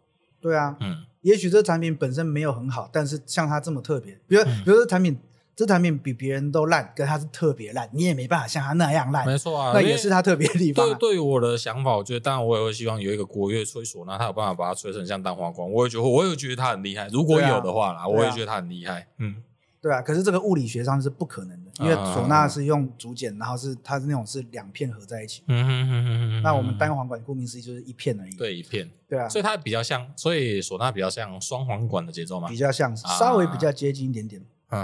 [0.40, 5.18] 对啊，嗯，也许这产品本身没有很好，但是像它这么特别，比如，嗯、比如说产品，
[5.56, 10.94] 这产品比别人都烂，可它是特别烂，你也没办法像它那样烂，没错啊，那也是它特别的地方，啊。
[10.94, 17.08] 对， 对于我的想法，我觉得当然我也会希望有一个国乐吹唢，呐他有办法把它吹成像单簧管，我也觉得，我也觉得他很厉害。
[17.08, 19.06] 如果有的话啦，啊、我也觉得他很厉害。
[19.18, 19.36] 嗯。
[19.84, 25.42] 对啊，可是这个物理学上是不可能的，因为唢呐是用竹简，然后是它是那种是两片合在一起。
[25.46, 26.42] 嗯哼哼哼哼。
[26.42, 28.34] 那我们单簧管顾名思义就是一片而已。
[28.34, 28.90] 对，一片。
[29.06, 29.28] 对啊。
[29.28, 32.48] 所以它比较像，所以唢呐比较像双簧管的节奏嘛。
[32.48, 34.40] 比较像，稍微比较接近一点点。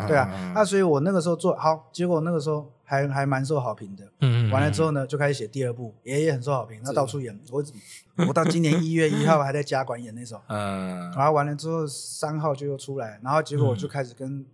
[0.06, 0.52] 对啊。
[0.54, 4.04] 那所以我那个时候做好，结果那个时候还还蛮受好评的。
[4.20, 4.50] 嗯。
[4.50, 6.78] 完了之后呢，就开始写第二部，也也很受好评。
[6.84, 7.64] 那到处演，我
[8.28, 10.38] 我到今年一月一号还在家馆演那首。
[10.48, 11.10] 嗯。
[11.12, 14.44] 然后完了之后三号就又出来，然后结果我就开始跟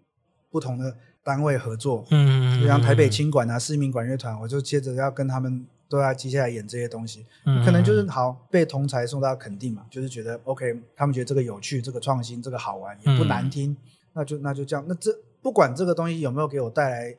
[0.50, 0.96] 不同的。
[1.26, 13.76] 单位合作，嗯，就像台北清管啊、市民管乐团，我就接着要跟他们都要接下来演这些东西，嗯，可能就是好被同侪受到肯定嘛，就是觉得 OK，他们觉得这个有趣、这个创新、这个好玩，也不难听，嗯、
[14.12, 14.84] 那就那就这样。
[14.86, 15.10] 那这
[15.42, 17.16] 不管这个东西有没有给我带来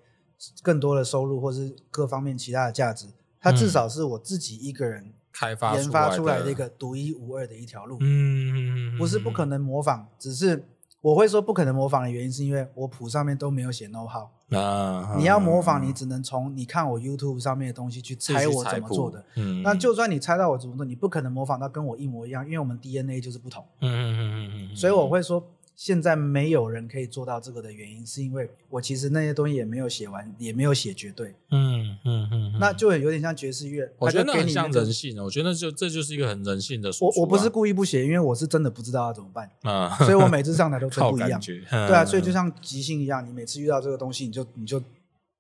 [0.64, 3.08] 更多的收入，或是各方面其他的价值，
[3.42, 10.64] 它至少是我自己一个人开发研发出来的一个独一无二的一条路，嗯，不是不可能模仿，只是。
[11.08, 14.28] 我会说不可能模仿的原因，是因为我谱上面都没有写 know how。
[14.58, 19.24] 啊，你要模仿，你只能从你看我 YouTube 上面的东西去猜我怎么做的。
[19.36, 23.64] 嗯，那就算你猜到我怎么做，你不可能模仿到跟我一模一样，因为我们 DNA 就是不同。
[23.80, 24.76] 嗯嗯嗯嗯嗯。
[24.76, 25.42] 所以我会说。
[25.78, 31.36] 现在没有人可以做到这个的原因，是因为我其实那些东西也没有写完，也没有写绝对。
[31.52, 35.24] 嗯嗯嗯，那就有点像爵士乐，我觉得那很像人性。
[35.24, 36.90] 我觉得就这就是一个很人性的。
[37.00, 39.48] 我我不是故意不写，因为我是真的不知道要怎么办。
[39.62, 41.40] 啊，所以我每次上台都吹 不一样。
[41.40, 44.82] 对啊，所以就像即兴一样，你每次遇到这个东西，你就你就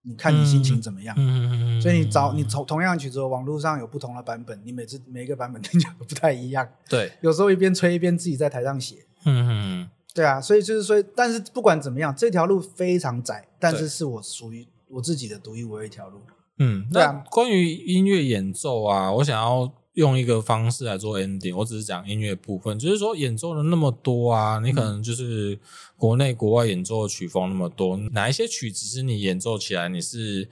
[0.03, 1.15] 你看你心情怎么样。
[1.17, 6.69] 嗯嗯嗯，所以你找你从同样曲子，网络上有不同的版本，你每次每一个版本听起来都不太一样。
[6.88, 8.97] 对，有时候一边吹一边自己在台上写。
[9.25, 9.89] 嗯嗯。
[10.18, 16.20] 对啊，所以就是说，但是不管怎么样，这条路非常窄，但是是我属于我自己的独一无二一条路。
[16.57, 17.24] 嗯，对啊。
[17.30, 21.55] 关于音乐演奏啊，我想要用一个方式来做 ending。
[21.55, 25.59] 我只是讲音乐部分，就是说演奏了那么多啊，你可能就是
[25.95, 30.49] 国内国外演奏的曲风那么多，嗯、哪一些曲子是你演奏起来你是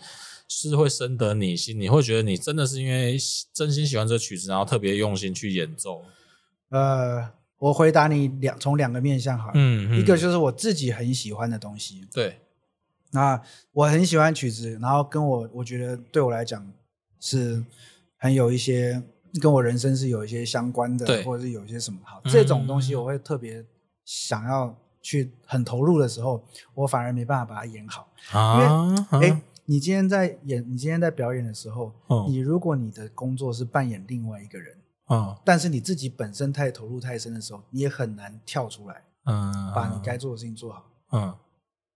[0.48, 3.18] 是会深得你心，你会觉得你真的是因为
[3.52, 6.04] 真心喜欢这个曲子，然后特别用心去演奏？
[6.70, 7.32] 呃。
[7.58, 12.38] 我回答你两从两个面向哈，嗯，嗯，一个就是我自己很喜欢的东西，对，
[13.12, 13.42] 那
[13.72, 16.70] 我很喜欢曲子，然后跟我我觉得对我来讲
[17.20, 17.64] 是
[18.18, 19.02] 很有一些
[19.42, 22.00] 跟我人生是有一些相关的，对，或者是有一些什么。
[22.04, 23.66] 好这种东西，我会特别
[24.04, 26.44] 想要去很投入的时候，
[26.74, 34.76] 我反而没办法把它演好，啊，因为哎，你今天在演，你今天在表演的时候，嗯，你如果你的工作是扮演另外一个人。
[35.10, 41.36] 嗯，但是你自己本身太投入太深的时候，你也很难跳出来，嗯，把你该做的事情做好，嗯，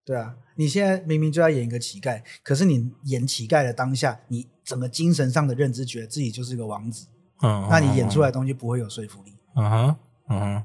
[0.06, 7.08] 对啊，你现在明明就要演一个乞丐，可是你演乞丐的当下，你整个精神上的认知觉得自己就是个王子，
[7.42, 9.96] 嗯，那你演出来的东西不会有说服力，嗯哼，
[10.30, 10.64] 嗯哼，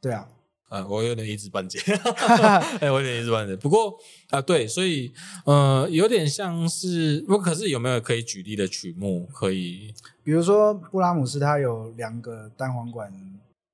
[0.00, 0.28] 对啊。
[0.68, 1.78] 呃，我有点一知半解，
[2.80, 3.54] 哎，我有点一知半解。
[3.56, 3.90] 不过
[4.30, 5.12] 啊、呃，对，所以
[5.44, 9.94] 呃，有点像是，不可是有没有可以举例的曲目可以？
[10.24, 13.12] 比如说布拉姆斯，他有两个单簧管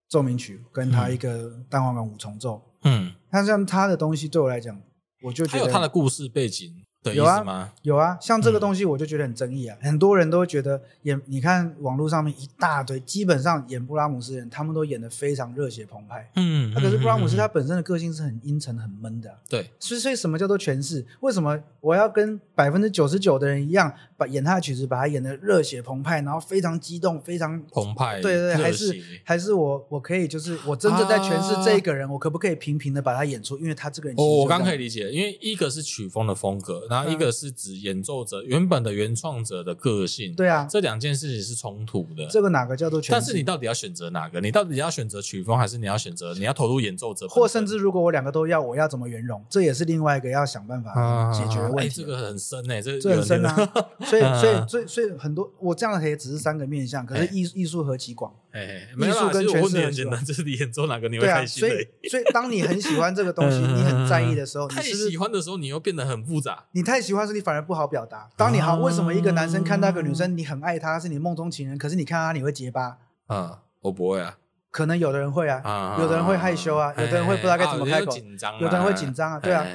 [0.08, 2.62] 奏鸣曲，跟他一个单簧管五重奏。
[2.84, 4.78] 嗯，那像他的东西对我来讲，
[5.22, 6.84] 我就觉得还有他的故事背景。
[7.10, 9.76] 有啊，有啊，像这个东西我就觉得很争议啊。
[9.80, 16.30] 嗯、很多人都会觉得演，你看网络上面一大堆，基本上演布拉姆斯的人，他们都演得非常热血澎湃。
[16.36, 19.36] 嗯，那、啊、可是布拉姆斯他本身的个性是很阴沉、很闷的、啊。
[19.48, 21.04] 对，所以所以什么叫做诠释？
[21.20, 28.20] 为什么我要跟百分之九十九的人一样，把演他的曲子，把他演的热血澎湃，然后非常激动、非常澎湃？
[28.20, 33.58] 对对对，还是还是我我可以就是我真正在诠释这一个人，啊、我可不可以平平的把他演出？
[33.58, 36.86] 因为他这个人我刚可以理解，因为一个是曲风的风格。
[36.88, 40.32] 然后一个是指演奏者原本的原创者的个性。
[40.36, 42.28] 对啊，这两件事情是冲突的。
[42.30, 43.12] 这个哪个叫做全？
[43.12, 44.40] 但是你到底要选择哪个？
[44.40, 47.26] 你到底要选择曲风，还是你要选择你要投入演奏者？
[47.26, 49.42] 或甚至如果我两个都要，我要怎么圆融？
[49.48, 51.88] 这也是另外一个要想办法解决的问题。
[51.88, 53.54] 哎，这个很深诶，这这很深啊。
[54.04, 58.32] 所以，所以，所以，所以很多我这样的也只是三个面向，可是艺艺术何其广。
[58.50, 61.60] 哎，艺术跟诠释很简单，就是你演奏哪个你会开心。
[61.60, 66.66] 所以，所以当你很喜欢这个东西， 你很在意的时候，你太喜欢的时候，你又变得很复杂。
[66.72, 68.28] 你太喜欢时，你反而不好表达。
[68.36, 72.98] 当你好，为什么一个男生看到一个女生，你很爱她，是你梦中情人，可是你看到她你会结巴？
[73.26, 74.36] 啊，我不会啊。
[74.70, 78.16] 可能有的人会啊，有的人会害羞啊，有的人会不知道该怎么开口，
[78.58, 79.66] 有的人会紧张啊，对啊。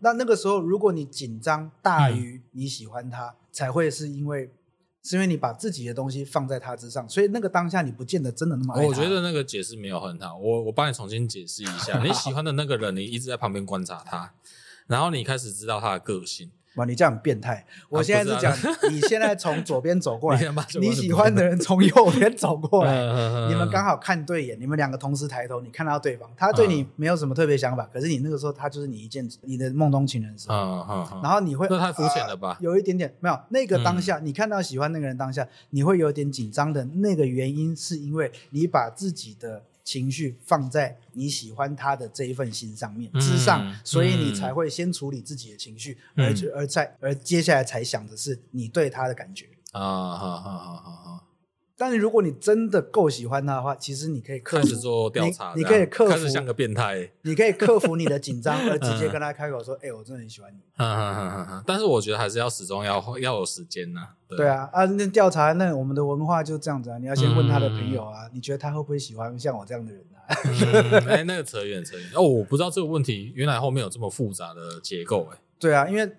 [0.00, 4.50] 那那个时候，如果你紧张大于你喜欢他，才会是因为。
[5.00, 8.88] 是因为你把自己的东西放在他之上，所以那个当下你不见得真的那么爱他。
[8.88, 11.98] 我觉得那个解释没有很好，我我帮你重新解释一下。
[12.04, 14.34] 你喜欢的那个人，你一直在旁边观察他，
[14.86, 16.50] 然后你开始知道他的个性。
[16.74, 17.64] 哇，你这样很变态！
[17.88, 18.54] 我现在是讲，
[18.92, 20.40] 你现在从左边走过来，
[20.80, 22.92] 你喜欢的人从右边走过来，
[23.48, 32.56] 你们刚好看对眼，你们两个同时抬头，你看到对方，他对你没有什么特别想法，可是你那个时候他就是你一见你的梦中情人的时候，然后你会这太肤浅了吧？
[32.60, 39.62] 有一点点没有那个当下，你看到喜欢那个人当下，你会有点紧张的那个原因，是因为你把自己的。
[39.88, 49.46] 情绪放在你喜欢他的这一份心上面之上，嗯、所以你才会先处理自己的情绪，嗯、而而在而接下来才想的是你对他的感觉。
[49.72, 51.27] 啊，好好好好好。
[51.80, 60.58] 但是如果你真的够喜欢他的话，其实你可以克服做调查你，你可以克服，开始像个变态，你可以克服你的紧张， 而直接跟他开口说：“哎、欸，我真的很喜欢你。”
[61.64, 64.08] 但是我觉得还是要始终要要有时间呐。
[64.26, 70.26] 对，对啊，啊，那调查那我们的文化就这样子啊，你要先问他的朋友啊，嗯、你觉得他会不会喜欢像我这样的人啊？
[71.08, 75.40] 哎、那个扯远扯远哦，我不知道这个问题原来后面有这么复杂的结构哎、欸。
[75.60, 76.10] 对啊，因为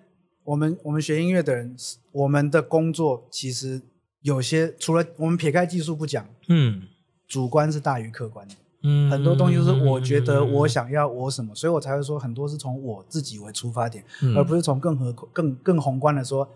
[0.42, 1.76] 我们我们学音乐的人，
[2.12, 3.82] 我们的工作其实。
[4.22, 6.82] 有些除了我们撇开技术不讲，嗯，
[7.26, 16.48] 主观是大于客观的，嗯，很多东西就是我觉得我想要我什么，所以我才会说很多是从我自己为出发点，嗯，而不是从更和更更宏观的说。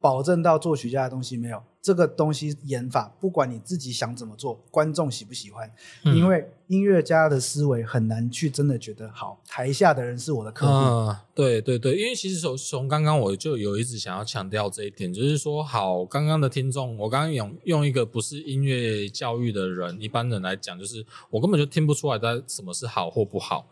[0.00, 5.70] 保证到作曲家的东西没有这个东西演法，不管你自己想怎么做，观众喜不喜欢，
[6.04, 9.40] 嗯、因为音乐家的思维很难去真的觉得好。
[9.46, 23.66] 台下的人是我的客户，啊、对对对，因为其实从从刚刚我就有一直想要强调这一点，就是说，好，刚刚的听众，我刚刚用用一个不是音乐教育的人，一般人来讲，就是我根本就听不出来在什么是好或不好。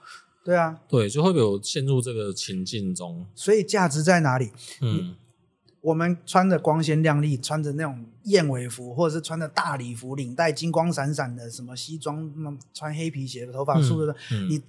[0.45, 3.27] 对啊，对，就会有陷入这个情境中。
[3.35, 4.51] 所以价值在哪里？
[4.81, 5.15] 嗯。
[5.81, 12.31] 我们穿着光鲜亮丽，穿着那种燕尾服，或者是穿着大礼服，领带金光闪闪的，什么西装，
[12.75, 14.63] 穿黑皮鞋，头发梳的，嗯嗯、你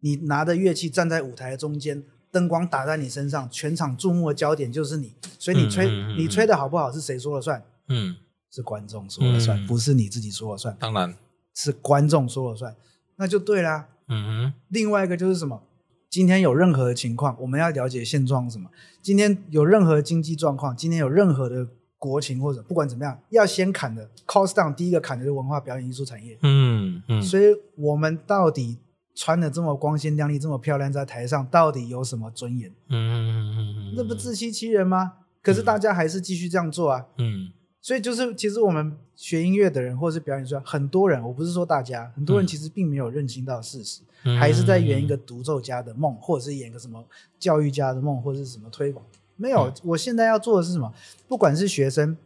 [0.00, 7.62] 你拿着乐器站在舞台中间，灯光打在你身上，全场注目的焦点就是你，所以你吹、嗯、你吹的好不好是谁说了算？
[7.88, 8.16] 嗯，
[8.50, 10.76] 是观众说了算，嗯、不是你自己说了算。
[10.78, 11.14] 当然
[11.54, 12.74] 是观众说了算，
[13.16, 13.88] 那就对啦。
[14.08, 15.62] 嗯哼，另外一个就是什么？
[16.08, 18.70] 今天有任何的情况，我们要了解现状是什么？
[19.02, 21.66] 今天有任何经济状况，今天有任何的
[21.98, 26.38] 国情或者不管怎么样，要先砍的 cost down，第一个砍的是文化表演艺术产业。
[26.42, 27.44] 嗯嗯，所以
[27.76, 28.78] 我们到底
[29.14, 32.70] 穿的这么光鲜亮丽，这么漂亮，在台上到底有什么尊严？
[32.88, 35.14] 嗯嗯嗯嗯，那不自欺欺人吗？
[35.42, 37.06] 可是大家还是继续这样做啊。
[37.18, 37.50] 嗯。
[37.82, 44.06] 所以就是，其实我们学音乐的人，或是表演出来，很多人，我不是说大家，很多人其实并没有认清到事实，嗯、
[44.38, 47.04] 还是在圆一个独奏家的梦，或者是演个什么
[47.38, 49.04] 教育家的梦，或者是什么推广。
[49.36, 50.92] 没有，嗯、我现在要做的是什么？
[51.28, 52.16] 不管是学生，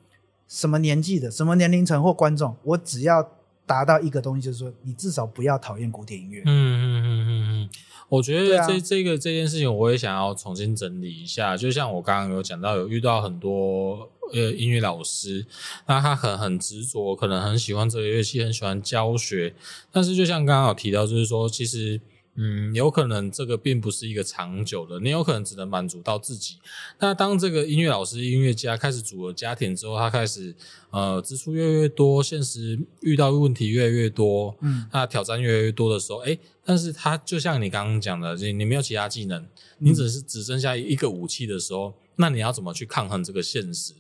[0.46, 3.28] 什么年纪的，什么年龄层或观众，我只要
[3.66, 6.42] 达到一个东西，就是说，你至少不要讨厌古典音乐。
[6.46, 6.99] 嗯嗯。
[8.11, 11.56] 我觉得这、啊、这个这件事情，我也想要重新整理一下。
[11.56, 14.11] 就像我刚刚有讲到，有遇到很多。
[14.32, 15.44] 呃，音乐老师，
[15.88, 19.52] 那他很很执着，可能很喜欢这个乐器，很喜欢教学。
[19.90, 22.00] 但是，就像刚刚有提到，就是说，其实，
[22.36, 26.56] 嗯，有可能这个并不是一个长久的，你有可能只能满足到自己。
[26.98, 30.54] 那当这个音乐老师、音乐家开始组了家庭之后，他开始
[30.90, 39.46] 呃支出越来越多，现实遇到问题越来越多，嗯，那挑战越来越多的时候，诶，但是他就像你刚刚讲的，你你没有其他技能，
[39.78, 41.92] 你只是只剩下一个武器的时候。
[42.20, 43.94] 那你要怎么去抗衡这个现实？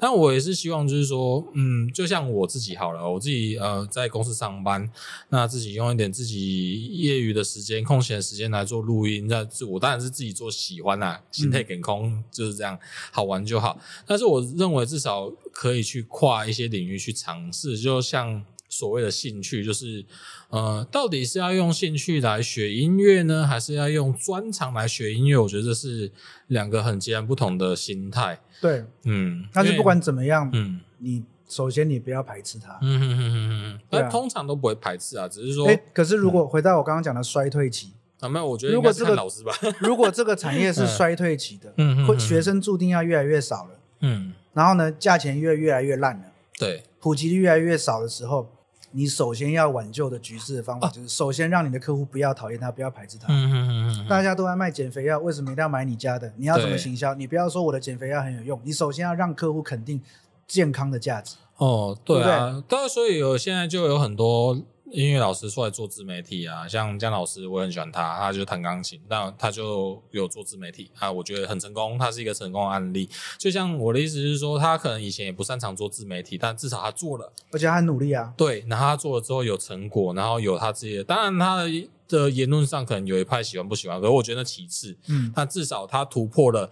[0.00, 4.90] 但我也是希望，就是说，嗯，就像我自己好了，我自己呃在公司上班，
[5.28, 12.78] 那自己用一点自己业余的时间、空闲时间来做录音，那我当然是自己做喜欢啦，心态给空就是这样，
[13.12, 13.78] 好玩就好。
[14.06, 18.44] 但是我认为至少可以去跨一些领域去尝试，就像。
[18.76, 20.04] 所谓的兴趣，就是
[20.50, 25.38] 呃，到底是要用兴趣来学音乐呢，还是要用专长来学音乐？
[25.38, 26.10] 我觉得这是
[26.48, 28.38] 两个很截然不同的心态。
[28.60, 37.92] 对，嗯，但是不管怎么样，嗯，你首先你不要排斥它，嗯嗯嗯嗯嗯，但通常都不会排斥啊，只是说，哎，可是如果回到我刚刚讲的衰退期。
[38.20, 43.70] 啊，没有，我觉得如果这个老师吧， 如果这个产业是衰退期的，嗯，会学生注定要越来越少了，
[44.00, 46.24] 嗯，然后呢，价钱越越来越烂了，
[46.58, 48.50] 对，普及率越来越少的时候，
[48.92, 56.32] 你首先要挽救的局势的方法就是，首先让你的客户不要讨厌他，不要排斥他，嗯嗯嗯，大家都在卖减肥药，为什么一定要买你家的？
[56.36, 57.14] 你要怎么行销？
[57.14, 60.00] 你不要说我的减肥药很有用，你首先要让客户肯定
[60.46, 61.36] 健康的价值。
[61.56, 64.62] 哦，对啊，当然，所以有现在就有很多。
[64.92, 73.08] 音乐老师出来做自媒体啊，像姜老师，我很喜欢他，他就弹钢琴，那他就有做自媒体啊，我觉得很成功，他是一个成功的案例。
[73.36, 78.32] 就像我的意思是说，他可能以前也不擅长做自媒体，但至少他做了，而且他很努力啊。
[78.36, 86.70] 对，然后他做了之后有成果，然后有他自己的，当然他的的言论上可能有一派喜欢不喜欢，可是我觉得其次，嗯，他至少他突破了。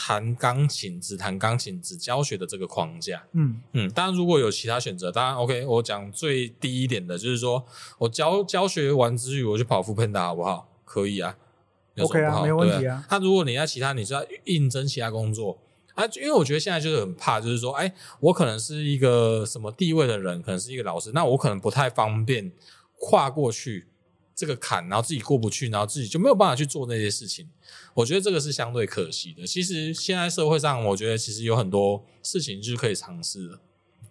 [0.00, 5.66] 弹钢琴，只弹钢琴，只教学的这个框架，嗯嗯，当然如果有其他选择，当然 OK。
[5.66, 7.64] 我讲最低一点的，就是说
[7.98, 10.68] 我教教学完之余，我去跑 foodpanda 好不好？
[10.84, 11.36] 可以啊
[11.98, 13.04] ，OK 啊，没有问题啊。
[13.10, 15.58] 那、啊、如果你在其他，你是要应征其他工作
[15.94, 16.06] 啊？
[16.14, 22.52] 因为我觉得现在就是很怕，就是说，哎，我可能是一个什么地位的人，可能是一个老师，那我可能不太方便
[23.00, 23.88] 跨过去。
[24.38, 27.48] 这个坎，然后自己过不去，然后自己就没有办法去做那些事情。
[27.92, 29.44] 我觉得这个是相对可惜的。
[29.44, 33.58] 其实现在社会上，我觉得其实有很多事情是可以尝试的。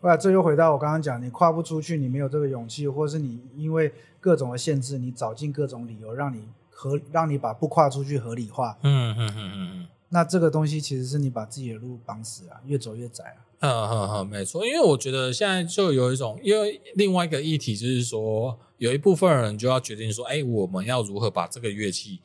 [0.01, 8.77] 哇，这又回到我刚刚讲，你跨不出去，你没有这个勇气，或者是你因为各种的限制，你找尽各种理由让你合，让你把不跨出去合理化。
[8.83, 9.87] 嗯嗯嗯嗯嗯。
[10.09, 13.46] 那这个东西其实是你把自己的路绑死啊，越走越窄啊。
[13.59, 14.65] 嗯嗯嗯，没错。
[14.65, 18.59] 因为我觉得现在就有一种，因为另外一个议题就是说。
[18.79, 22.19] 有一部分人就要决定说，哎，我们要如何把这个乐器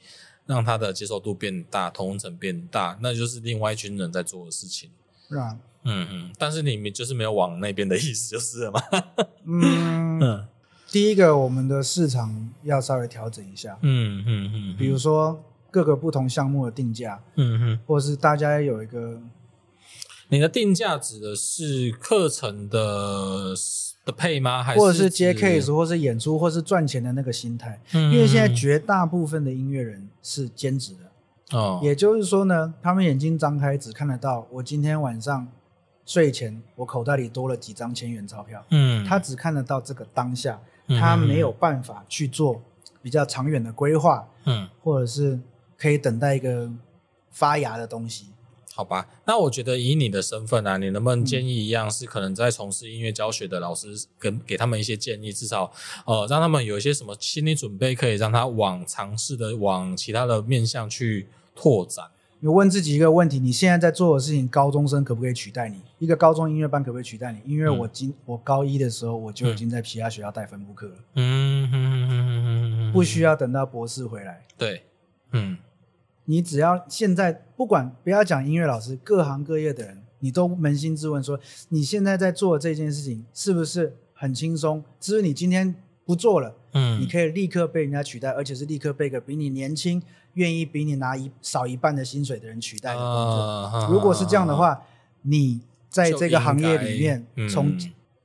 [0.45, 4.91] 让它的接受度变大，同温层变大，那就是另外一群人在做的事情。
[5.27, 8.83] 是啊，嗯嗯，但是你们就是没有往那边的意思，就是了嘛。
[9.47, 10.47] 嗯 嗯，
[10.91, 13.79] 第一个，我们的市场要稍微调整一下。
[13.81, 19.19] 嗯嗯嗯，比如说各个不同项目的定价，嗯哼，或者是大家有一个，
[20.33, 23.55] 你的定价指的是课程的。
[24.05, 24.65] 的配吗？
[24.65, 27.81] 还是或者是接 case，或是演出，或是赚钱的那个心态？
[27.93, 35.47] 嗯，因为现在绝大部分的音乐人是兼职的哦，也就是说呢，他们眼睛张开只看得到我今天晚上
[36.05, 42.61] 睡前我口袋里多了几张千元钞票，嗯，他只看得到这个当下，他没有办法去做
[43.01, 45.39] 比较长远的规划，嗯，或者是
[45.79, 46.69] 可以等待一个
[47.31, 48.32] 发芽的东西。
[48.75, 55.71] 好吧，那我觉得以你的身份啊，你能不能建议一样是可能在从事音乐教学的老师，跟给他们一些建议，至少
[56.07, 62.07] 呃让他们有一些什么心理准备，可以让他往尝试的往其他的面向去拓展。
[62.41, 65.81] 你问自己一个问题：你现在在做的事情，高中生可不可以取代你？
[65.99, 67.39] 一个高中音乐班可不可以取代你？
[67.45, 70.95] 因为我今、嗯、我高一的时候，我就已经在其他学校带分部课了。
[71.15, 74.45] 嗯哼哼哼哼哼哼，不需要等到博士回来。
[74.57, 74.83] 对，
[75.33, 75.57] 嗯。
[76.25, 81.39] 你只要现在不管不要讲音乐老师，各行各业的人，你都扪心自问说，
[81.71, 84.83] 你现在在做的这件事情是不是很轻松？
[85.01, 90.01] 只是你今天不做了，嗯，你可以立刻被人家取代，而且是立刻被一个比你年轻、
[90.35, 93.43] 愿意比你拿一少一半的薪水的人取代的工作。
[93.73, 94.83] 啊、如果是这样的话，啊、
[95.23, 97.77] 你在这个行业里面，从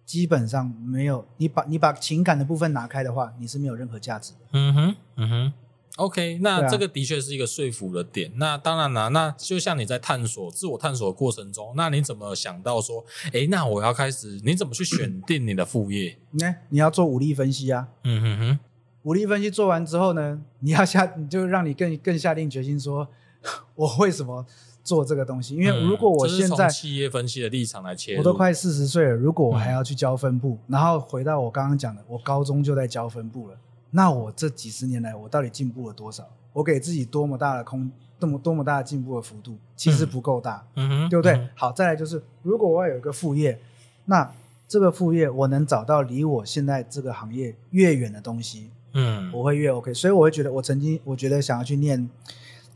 [0.06, 4.40] 基本上没有你把你把情感的部分拿开的话，你是没有任何价值的。
[4.54, 5.54] 嗯哼，嗯哼。
[5.98, 8.30] OK，那这个的确是一个说服的点。
[8.30, 14.40] 啊、那当然了，那就像你在探索自我探索的过程中，那你怎么想到说，哎，那我要开始？
[14.44, 16.18] 你怎么去选定你的副业？
[16.32, 17.88] 那你要做武力分析啊。
[18.04, 18.60] 嗯哼哼。
[19.04, 23.08] 武力分析做完之后呢， 你要下，你就让你更更下定决心说，
[23.74, 24.46] 我为什么
[24.84, 25.56] 做这个东西？
[25.56, 33.58] 因为如果我现在、嗯、企业分析的立场来切入，我都快四十岁了，如果我还要去教分部，嗯、然后回到我刚刚讲的，我高中就在教分部了。
[33.92, 36.28] 那我这几十年来，我到底进步了多少？
[36.54, 41.34] 我给自己多么大的空，多么多么大的进步的幅度，其实不够大，对不对？
[41.34, 43.60] 嗯、好，再来就是，如果我要有一个副业，
[44.06, 44.32] 那
[44.68, 49.94] 这个副业我能找到离我现在这个行业越远的东西，嗯，我会越 OK。
[49.94, 52.10] 所以我会觉得，我曾经我觉得想要去念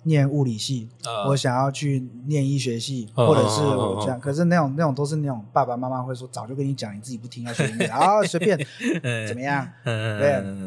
[0.03, 4.17] 念物理系，呃、我想要去念医学系，呃、或者是我这样。
[4.17, 8.57] 呃、可是那种那种都是那种爸爸妈妈会说，早就跟你讲，你自己不听要学音乐啊，随便
[9.27, 9.67] 怎么样？
[9.83, 9.91] 对，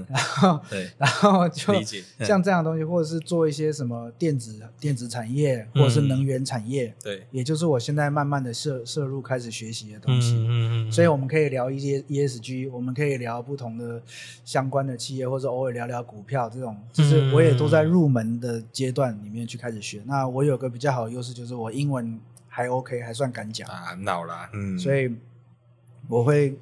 [0.09, 1.75] 然后对，然后就
[2.21, 10.35] 像这样的东西，或者是做一些什么电子电子产业，或者是能源产业，对，也就是我现在慢慢的涉涉入开始学习的东西。
[10.35, 14.01] 嗯嗯，所以我们可以聊一些 ESG，我们可以聊不同的
[14.45, 19.19] 相关的企业，或者偶尔聊聊股票这种，就是我也都在入门的阶段。
[19.25, 25.13] 里面去开始学，那我有个比较好的优势，就是我英文还 OK，还算敢讲啊，闹啦，嗯，所以
[26.09, 26.59] 我会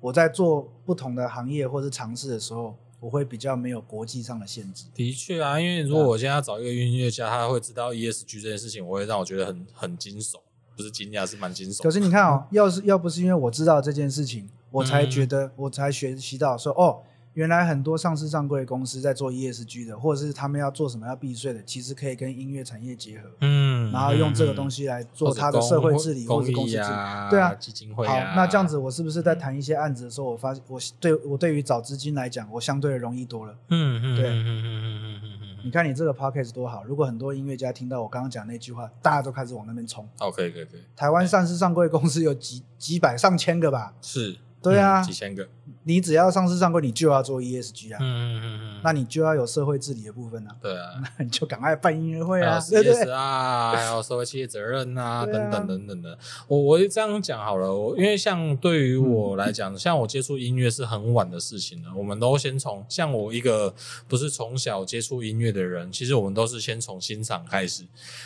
[0.00, 4.86] 我在做不同的行业或是尝试的时候，我会比较没有国际上的限制。
[4.92, 10.36] 的确啊，因为如果我现在要找一个音乐家，他会知道 ESG 这件事情，我会让我觉得很很惊悚，
[10.76, 11.82] 不是惊讶，是蛮惊悚。
[11.82, 17.02] 可是你看哦，要是要不是因为我知道这件事情，我才觉得、嗯、我才学习到说哦。
[17.34, 28.30] 原来很多上市上柜公司在做 ESG 的，或者是他们要做什么要避税的，其实可以跟音乐产业结合，嗯，然后用这个东西来做它的社会治理或者公司治理，对啊，基金会啊。
[28.30, 40.04] 好，那这样子我是不是在谈一些案子的时候，我发现我对我对于找资金来讲，我相对的容易多了，嗯嗯，对，嗯嗯嗯嗯嗯嗯，你看你这个 podcast 多好，如果很多音乐家听到我刚刚讲那句话，大家都开始往那边冲。
[40.18, 40.80] OK 可以可以。
[40.96, 43.94] 台湾上市上柜公司有几几百上千个吧？
[44.02, 44.36] 是。
[44.62, 45.48] 对啊，几千个，
[45.84, 53.10] 你只要上市上柜，你就要做 ESG 啊，嗯嗯嗯，那你就要有社会治理的部分啊，对啊，那 你就赶快办音乐会啊，对对。
[53.10, 56.18] 啊， 还有社会企业责任啊，等等等等的。
[56.46, 63.74] 我我这样讲好了，我因为像对于我来讲，像我接触音乐是很晚的事情了，我们都先从像我一个
[64.06, 67.84] 不是从小接触音乐的人，其实我们都是先从欣赏开始，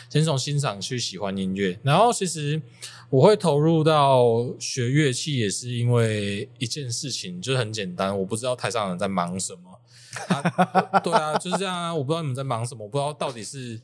[0.09, 2.61] 先从欣赏去喜欢音乐，然后其实。
[3.09, 4.23] 我会投入到
[4.59, 9.79] 学乐器，也是因为一件事情，就是很简单，我不知道台上人在忙什么。
[10.27, 13.81] 啊 对啊，就是这样啊，我不知道你们在忙什么，我不知道到底是。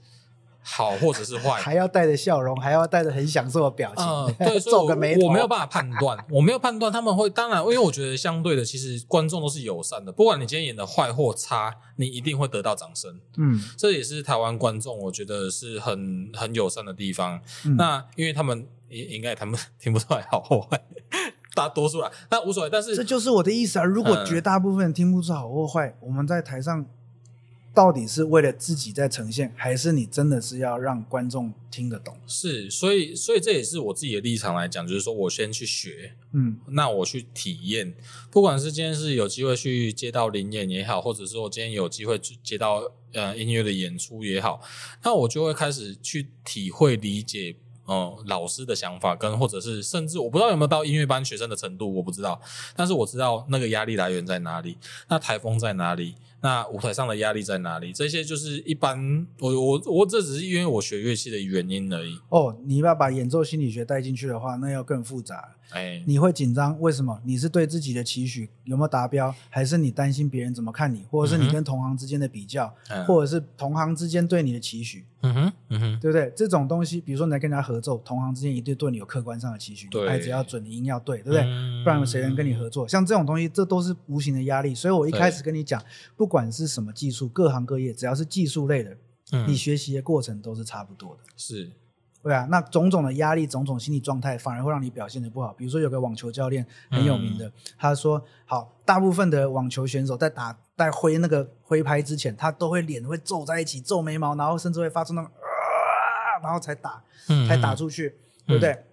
[0.64, 4.06] 好，或者是坏，还要带着笑容，还要带着很享受的表情。
[4.06, 7.28] 嗯， 对，皱个眉头，我没有办法判断， 我没有判断他们会。
[7.32, 13.20] 当然，因为我觉得相对的，其实观众都是友善的，不管你今天演的坏或差，你一定会得到掌声。
[13.38, 17.42] 嗯，这也是台湾观众，我觉得是很很友善的地方。
[17.66, 20.80] 嗯、那因为他们应应该他们 听不出来好或坏，
[21.56, 22.70] 大多数啦，那无所谓。
[22.70, 23.84] 但是这就是我的意思啊！
[23.84, 26.86] 如果绝大部分人听不出好或坏，嗯、我们在台上。
[27.74, 32.18] 到底是为了自己在呈现，还是你真的是要让观众听得懂？
[32.28, 37.94] 是，所以，所以这也是我自己的立场来讲，就是说我先去学，嗯，那我去体验，
[38.30, 44.62] 不管是今天是有机会去接到临演也好，或者是我今天有机会去接到呃音乐的演出也好，
[45.06, 52.40] 那我就会开始去体会、理解，哦、呃，老师的想法，跟或者是甚至我不知道有没有到音乐班学生的程度，我不知道，
[52.76, 54.78] 但是我知道那个压力来源在哪里，
[55.10, 56.16] 那台风在哪里。
[56.44, 57.94] 那舞台上的压力在哪里？
[57.94, 62.18] 这些就是一般，我我我这只是因为我学乐器的原因而已。
[62.30, 65.56] 哦，你要把演奏心理学带进去的话，那要更复杂。
[65.72, 66.80] 哎，你会紧张？
[66.80, 67.20] 为什么？
[67.24, 75.06] 你是对自己的期许有没有达标，还是你担心别人怎么看你，或者是你跟同行之间的比较，嗯、或者是同行之间对你的期许？
[75.22, 76.34] 嗯哼，嗯哼，对不对？
[76.36, 81.42] 这种东西，比如说你来跟人家合作，同行之间一定对你有客观上的期许，对，拍子要准，你音要对，对不对？
[81.44, 82.88] 嗯、不然谁能跟你合作？
[82.88, 84.76] 像这种东西，这都是无形的压力。
[84.76, 85.82] 所以我一开始跟你讲，
[86.18, 88.98] 不管是什么技术，各行各业，只要是技术类的，
[89.32, 91.30] 嗯、你学习的过程都是差不多的。
[91.38, 91.72] 是。
[92.24, 95.54] 对啊，那种种的压力，种种心理状态，反而会让你表现的不好。
[95.54, 107.04] 比如说，有个网球教练很有名的，嗯、他说：“好，大部分的网球选手在打在挥那个挥拍之前，他都会脸会皱在一起，皱眉毛，然后甚至会发出那种啊，然后才打，
[107.48, 108.16] 才打出去，
[108.48, 108.86] 嗯、对不对？”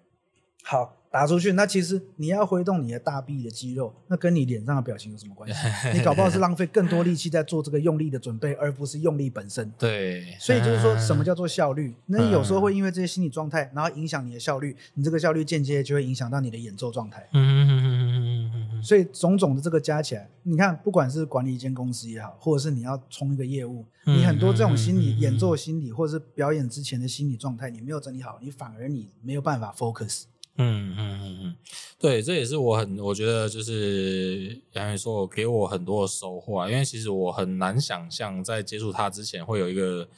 [0.64, 0.97] 好。
[1.18, 5.56] 打出去，那其实你要挥动你的大臂的肌肉，那跟你脸上的表情有什么关系？
[5.92, 9.68] 你搞不好是浪费更多力气在做这个用力的准备，而不是用力本身。
[9.76, 11.92] 对，所以就是说什么叫做效率？
[12.06, 17.28] 那你有时候会因为这些心理状态，然后影响你的效率，你这个效率间接就会影响到你的演奏状态。
[17.32, 18.82] 嗯嗯嗯嗯嗯嗯。
[18.84, 30.22] 所以种种的这个加起来，你看，不管是管理一间公司也好，或者是你要冲一个业务，你很多这种心理、演奏心理，或者是表演之前的心理状态，你没有整理好，你反而你没有办法 focus。
[30.61, 31.56] 嗯嗯嗯嗯，
[32.00, 40.09] 对，这也是我很我觉得就是杨宇说给我很多的收获啊，因为其实我很难想象在接触他之前会有一个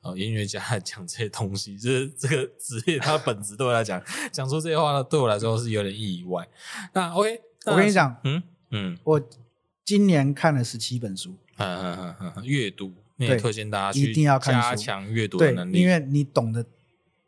[0.00, 6.48] 呃音乐家来讲这些东西，就是这个职业他的本质对我来讲讲出这些话呢，对我来说是有点意外。
[6.94, 9.20] 那 OK，那我跟你讲，嗯嗯，我
[9.84, 16.64] 今年看了十七本书，嗯嗯嗯嗯，阅读，你也推荐大家去一定要加强阅读的能力，因为你懂得。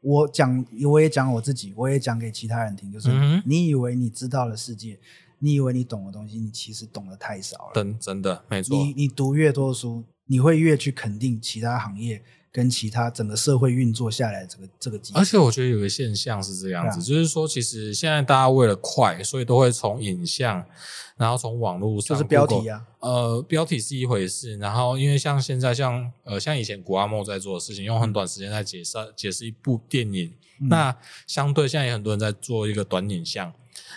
[0.05, 3.09] 我讲，我也讲我自己，我也讲给其他人听，就是
[3.47, 4.99] 你以为你知道了世界，
[5.39, 7.73] 你以为你懂的东西，你其实懂得太少了。
[7.75, 8.77] 真真的没错。
[8.77, 12.23] 你你读越多书，你会越去肯定其他行业
[12.55, 15.01] 跟其他整个社会运作下来这个这个。
[15.13, 20.65] 而且我觉得有个现象是这样子，啊、就是说，其实现在大家为了快，所以都会从影像，
[21.17, 30.97] 然后从网络上，就是标题啊，呃，标题是一回事，然后因为像现在像呃像以前古阿莫在做的事情，用很短时间在解释解释一部电影，嗯、那
[31.27, 33.53] 相对现在也很多人在做一个短影像。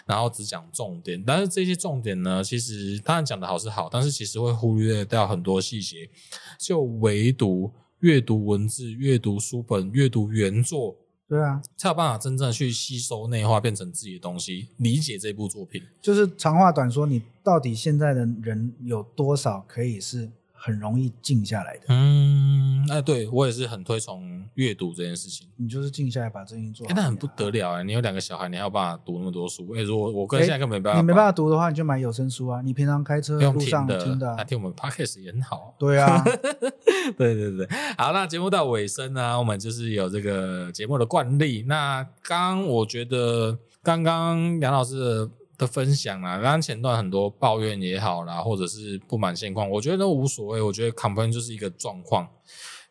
[0.07, 6.09] 然后只讲重点，但是这些重点呢，其实当然讲的好是好，但是其实会忽略掉很多细节。
[6.57, 10.95] 就唯独阅读文字、阅读书本、阅读原作，
[11.27, 15.81] 对啊，才有办法真正去吸收、内化，变成自己的东西，理解这部作品。
[16.01, 20.29] 就是长话短说，你到底现在的人有多少可以是？
[20.57, 21.83] 很容易静下来的。
[21.89, 25.47] 嗯，哎，对我也是很推崇阅读这件事情。
[25.55, 26.93] 你就是静下来把这件事做好。
[26.95, 27.83] 那很不得了哎！
[27.83, 29.71] 你有两个小孩，你还有办法读那么多书？
[29.75, 32.61] 哎，如果我跟现在根本没办法，你没办法读的话，你就买有声书啊。
[32.61, 35.75] 你平常开车路上听的，那听我们 podcast 也很好。
[35.77, 36.23] 对啊，
[37.17, 37.67] 对对对。
[37.97, 41.63] 好，那节目到尾声呢，我们就是有这个节目的惯例。
[41.67, 45.29] 那刚我觉得刚刚梁老师的。
[45.57, 50.61] 的分享啊，当然前段很多抱怨也好啦，或者是不满现况，我觉得都无所谓。
[50.61, 52.27] 我觉得 complain 就是一个状况，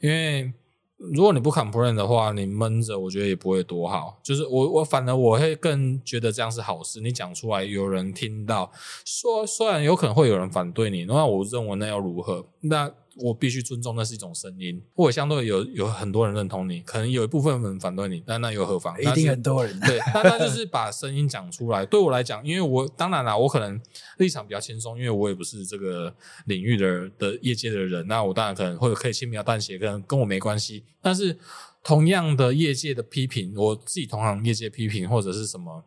[0.00, 0.52] 因为
[0.96, 4.18] 如果你不 complain 的话，你闷着，我觉得也不会多好。
[4.22, 7.00] 就是我我反而我会更觉得这样是好事。
[7.00, 8.72] 你讲出来，有人听到，
[9.04, 12.46] 说虽然有可能会有人反对你，那我认为那又如何？
[12.60, 12.92] 那。
[13.16, 14.82] 我必须尊重，那是一种声音。
[14.94, 19.00] 或者相对有有很多人认同你，可能有一部分人反对你，但那又何妨？
[19.00, 19.78] 一定很多人。
[19.80, 21.84] 对，那那就是把声音讲出来。
[21.86, 23.80] 对我来讲，因为我当然啦，我可能
[24.18, 26.14] 立场比较轻松，因为我也不是这个
[26.46, 28.06] 领域的的业界的人。
[28.06, 30.84] 那我当然可能会可以轻描淡写，跟跟我没关系。
[31.00, 31.38] 但是
[31.82, 35.84] 同样的业界的批评，我自己同行业界批评或者是什么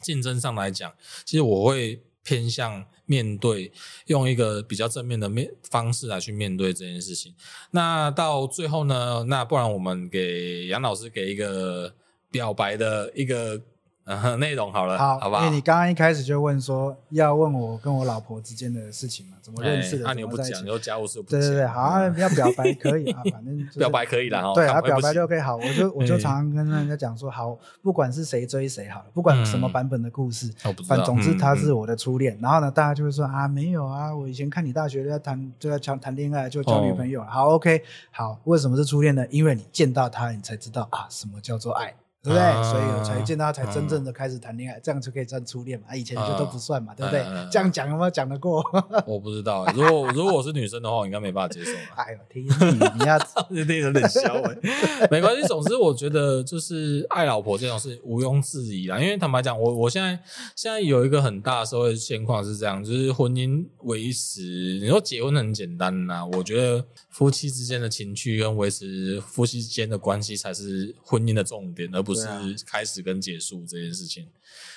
[0.00, 0.92] 竞争上来讲，
[1.24, 2.84] 其实我会偏向。
[3.08, 3.70] 面对，
[4.06, 7.32] 用一个比较正面的面方式来去面对这件事情。
[7.70, 9.24] 那到最后呢？
[9.28, 11.94] 那不然我们给杨老师给一个
[12.32, 13.62] 表白的一个。
[14.06, 15.40] 嗯，内容好了，好，好吧。
[15.40, 20.04] 因为你刚刚一开始就问说要问我跟我老婆之间的事情嘛，怎么认识的？
[20.04, 21.40] 那、欸啊、你又不讲，你又家务事不讲。
[21.40, 24.52] 对对对，好，啊、要表白可以啊， 反正、就是、表白可以啦。
[24.54, 25.40] 对，啊表白就 OK，。
[25.40, 32.32] 好，我就我就常常跟人家讲说，好，不管是谁追谁，好了，不管什么版本的故事，嗯、反正总之他是我的初恋。
[32.36, 37.22] 嗯、然后呢，大家就会说啊，没有啊，我以前看你大学就在谈，就在谈谈恋爱，就交女朋友。
[37.22, 39.26] 哦、好，OK，好，为什么是初恋呢？
[39.30, 41.92] 因为你见到他，你才知道啊，什么叫做爱。
[42.26, 42.42] 对不对？
[42.42, 45.94] 啊、所以我才见到他，才真正的开始谈恋爱，嗯、这样就可以算初恋嘛？
[45.94, 47.20] 以前就都不算嘛，啊、对不对？
[47.22, 48.60] 嗯、这样讲有没有讲得过？
[49.06, 51.70] 我不知道，如果如果我是女生的话，我应该没办法接受。
[51.94, 53.16] 哎呦，天你你要
[53.50, 55.46] 有点有点消哎，没关系。
[55.46, 58.98] 总之，我觉得就是爱老婆这种事毋庸置疑啦。
[58.98, 60.18] 因为坦白讲，我我现在
[60.56, 64.42] 现在有一个很大的社会现况是这样，就是婚姻维持，
[64.80, 72.15] 你说结婚很简单呐、啊，我觉得夫妻之间的情趣跟维持夫妻之间的关系才是婚姻的重点，而不是。
[72.16, 74.26] 是开始跟结束这件事情，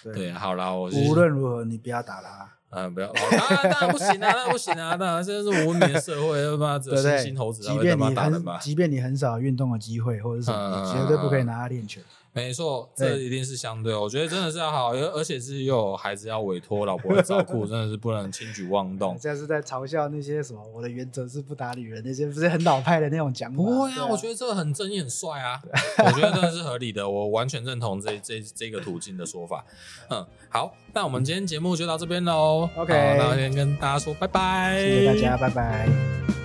[0.04, 8.60] 对，对，好啦，我无论如何你不要打他，嗯，不要，当然当然不行啊，那不行啊，当然现在是文明的社会，他妈只有猩猩猴子才会他妈打人吧？
[8.62, 12.04] 即便你很少运动的机会或者什么，你绝对不可以拿他练拳。
[12.32, 13.96] 没错，这一定是相对。
[13.96, 19.18] 我觉得真的是要好，而而且是又有孩子要委托老婆的照顾， 真的是不能轻举妄动。
[19.20, 20.64] 这是在嘲笑那些什么？
[20.74, 23.58] 我的原则是不打女人，那些不是很老派的那种讲法。
[23.58, 25.60] 不会啊，我觉得这个很正义、很帅啊。
[26.06, 29.66] 我觉得真的是合理的，我完全认同这这这个途径的说法。
[30.10, 32.70] 嗯，好，那我们今天节目就到这边喽。
[32.76, 36.39] OK，那先跟大家说拜拜，谢谢大家，拜拜。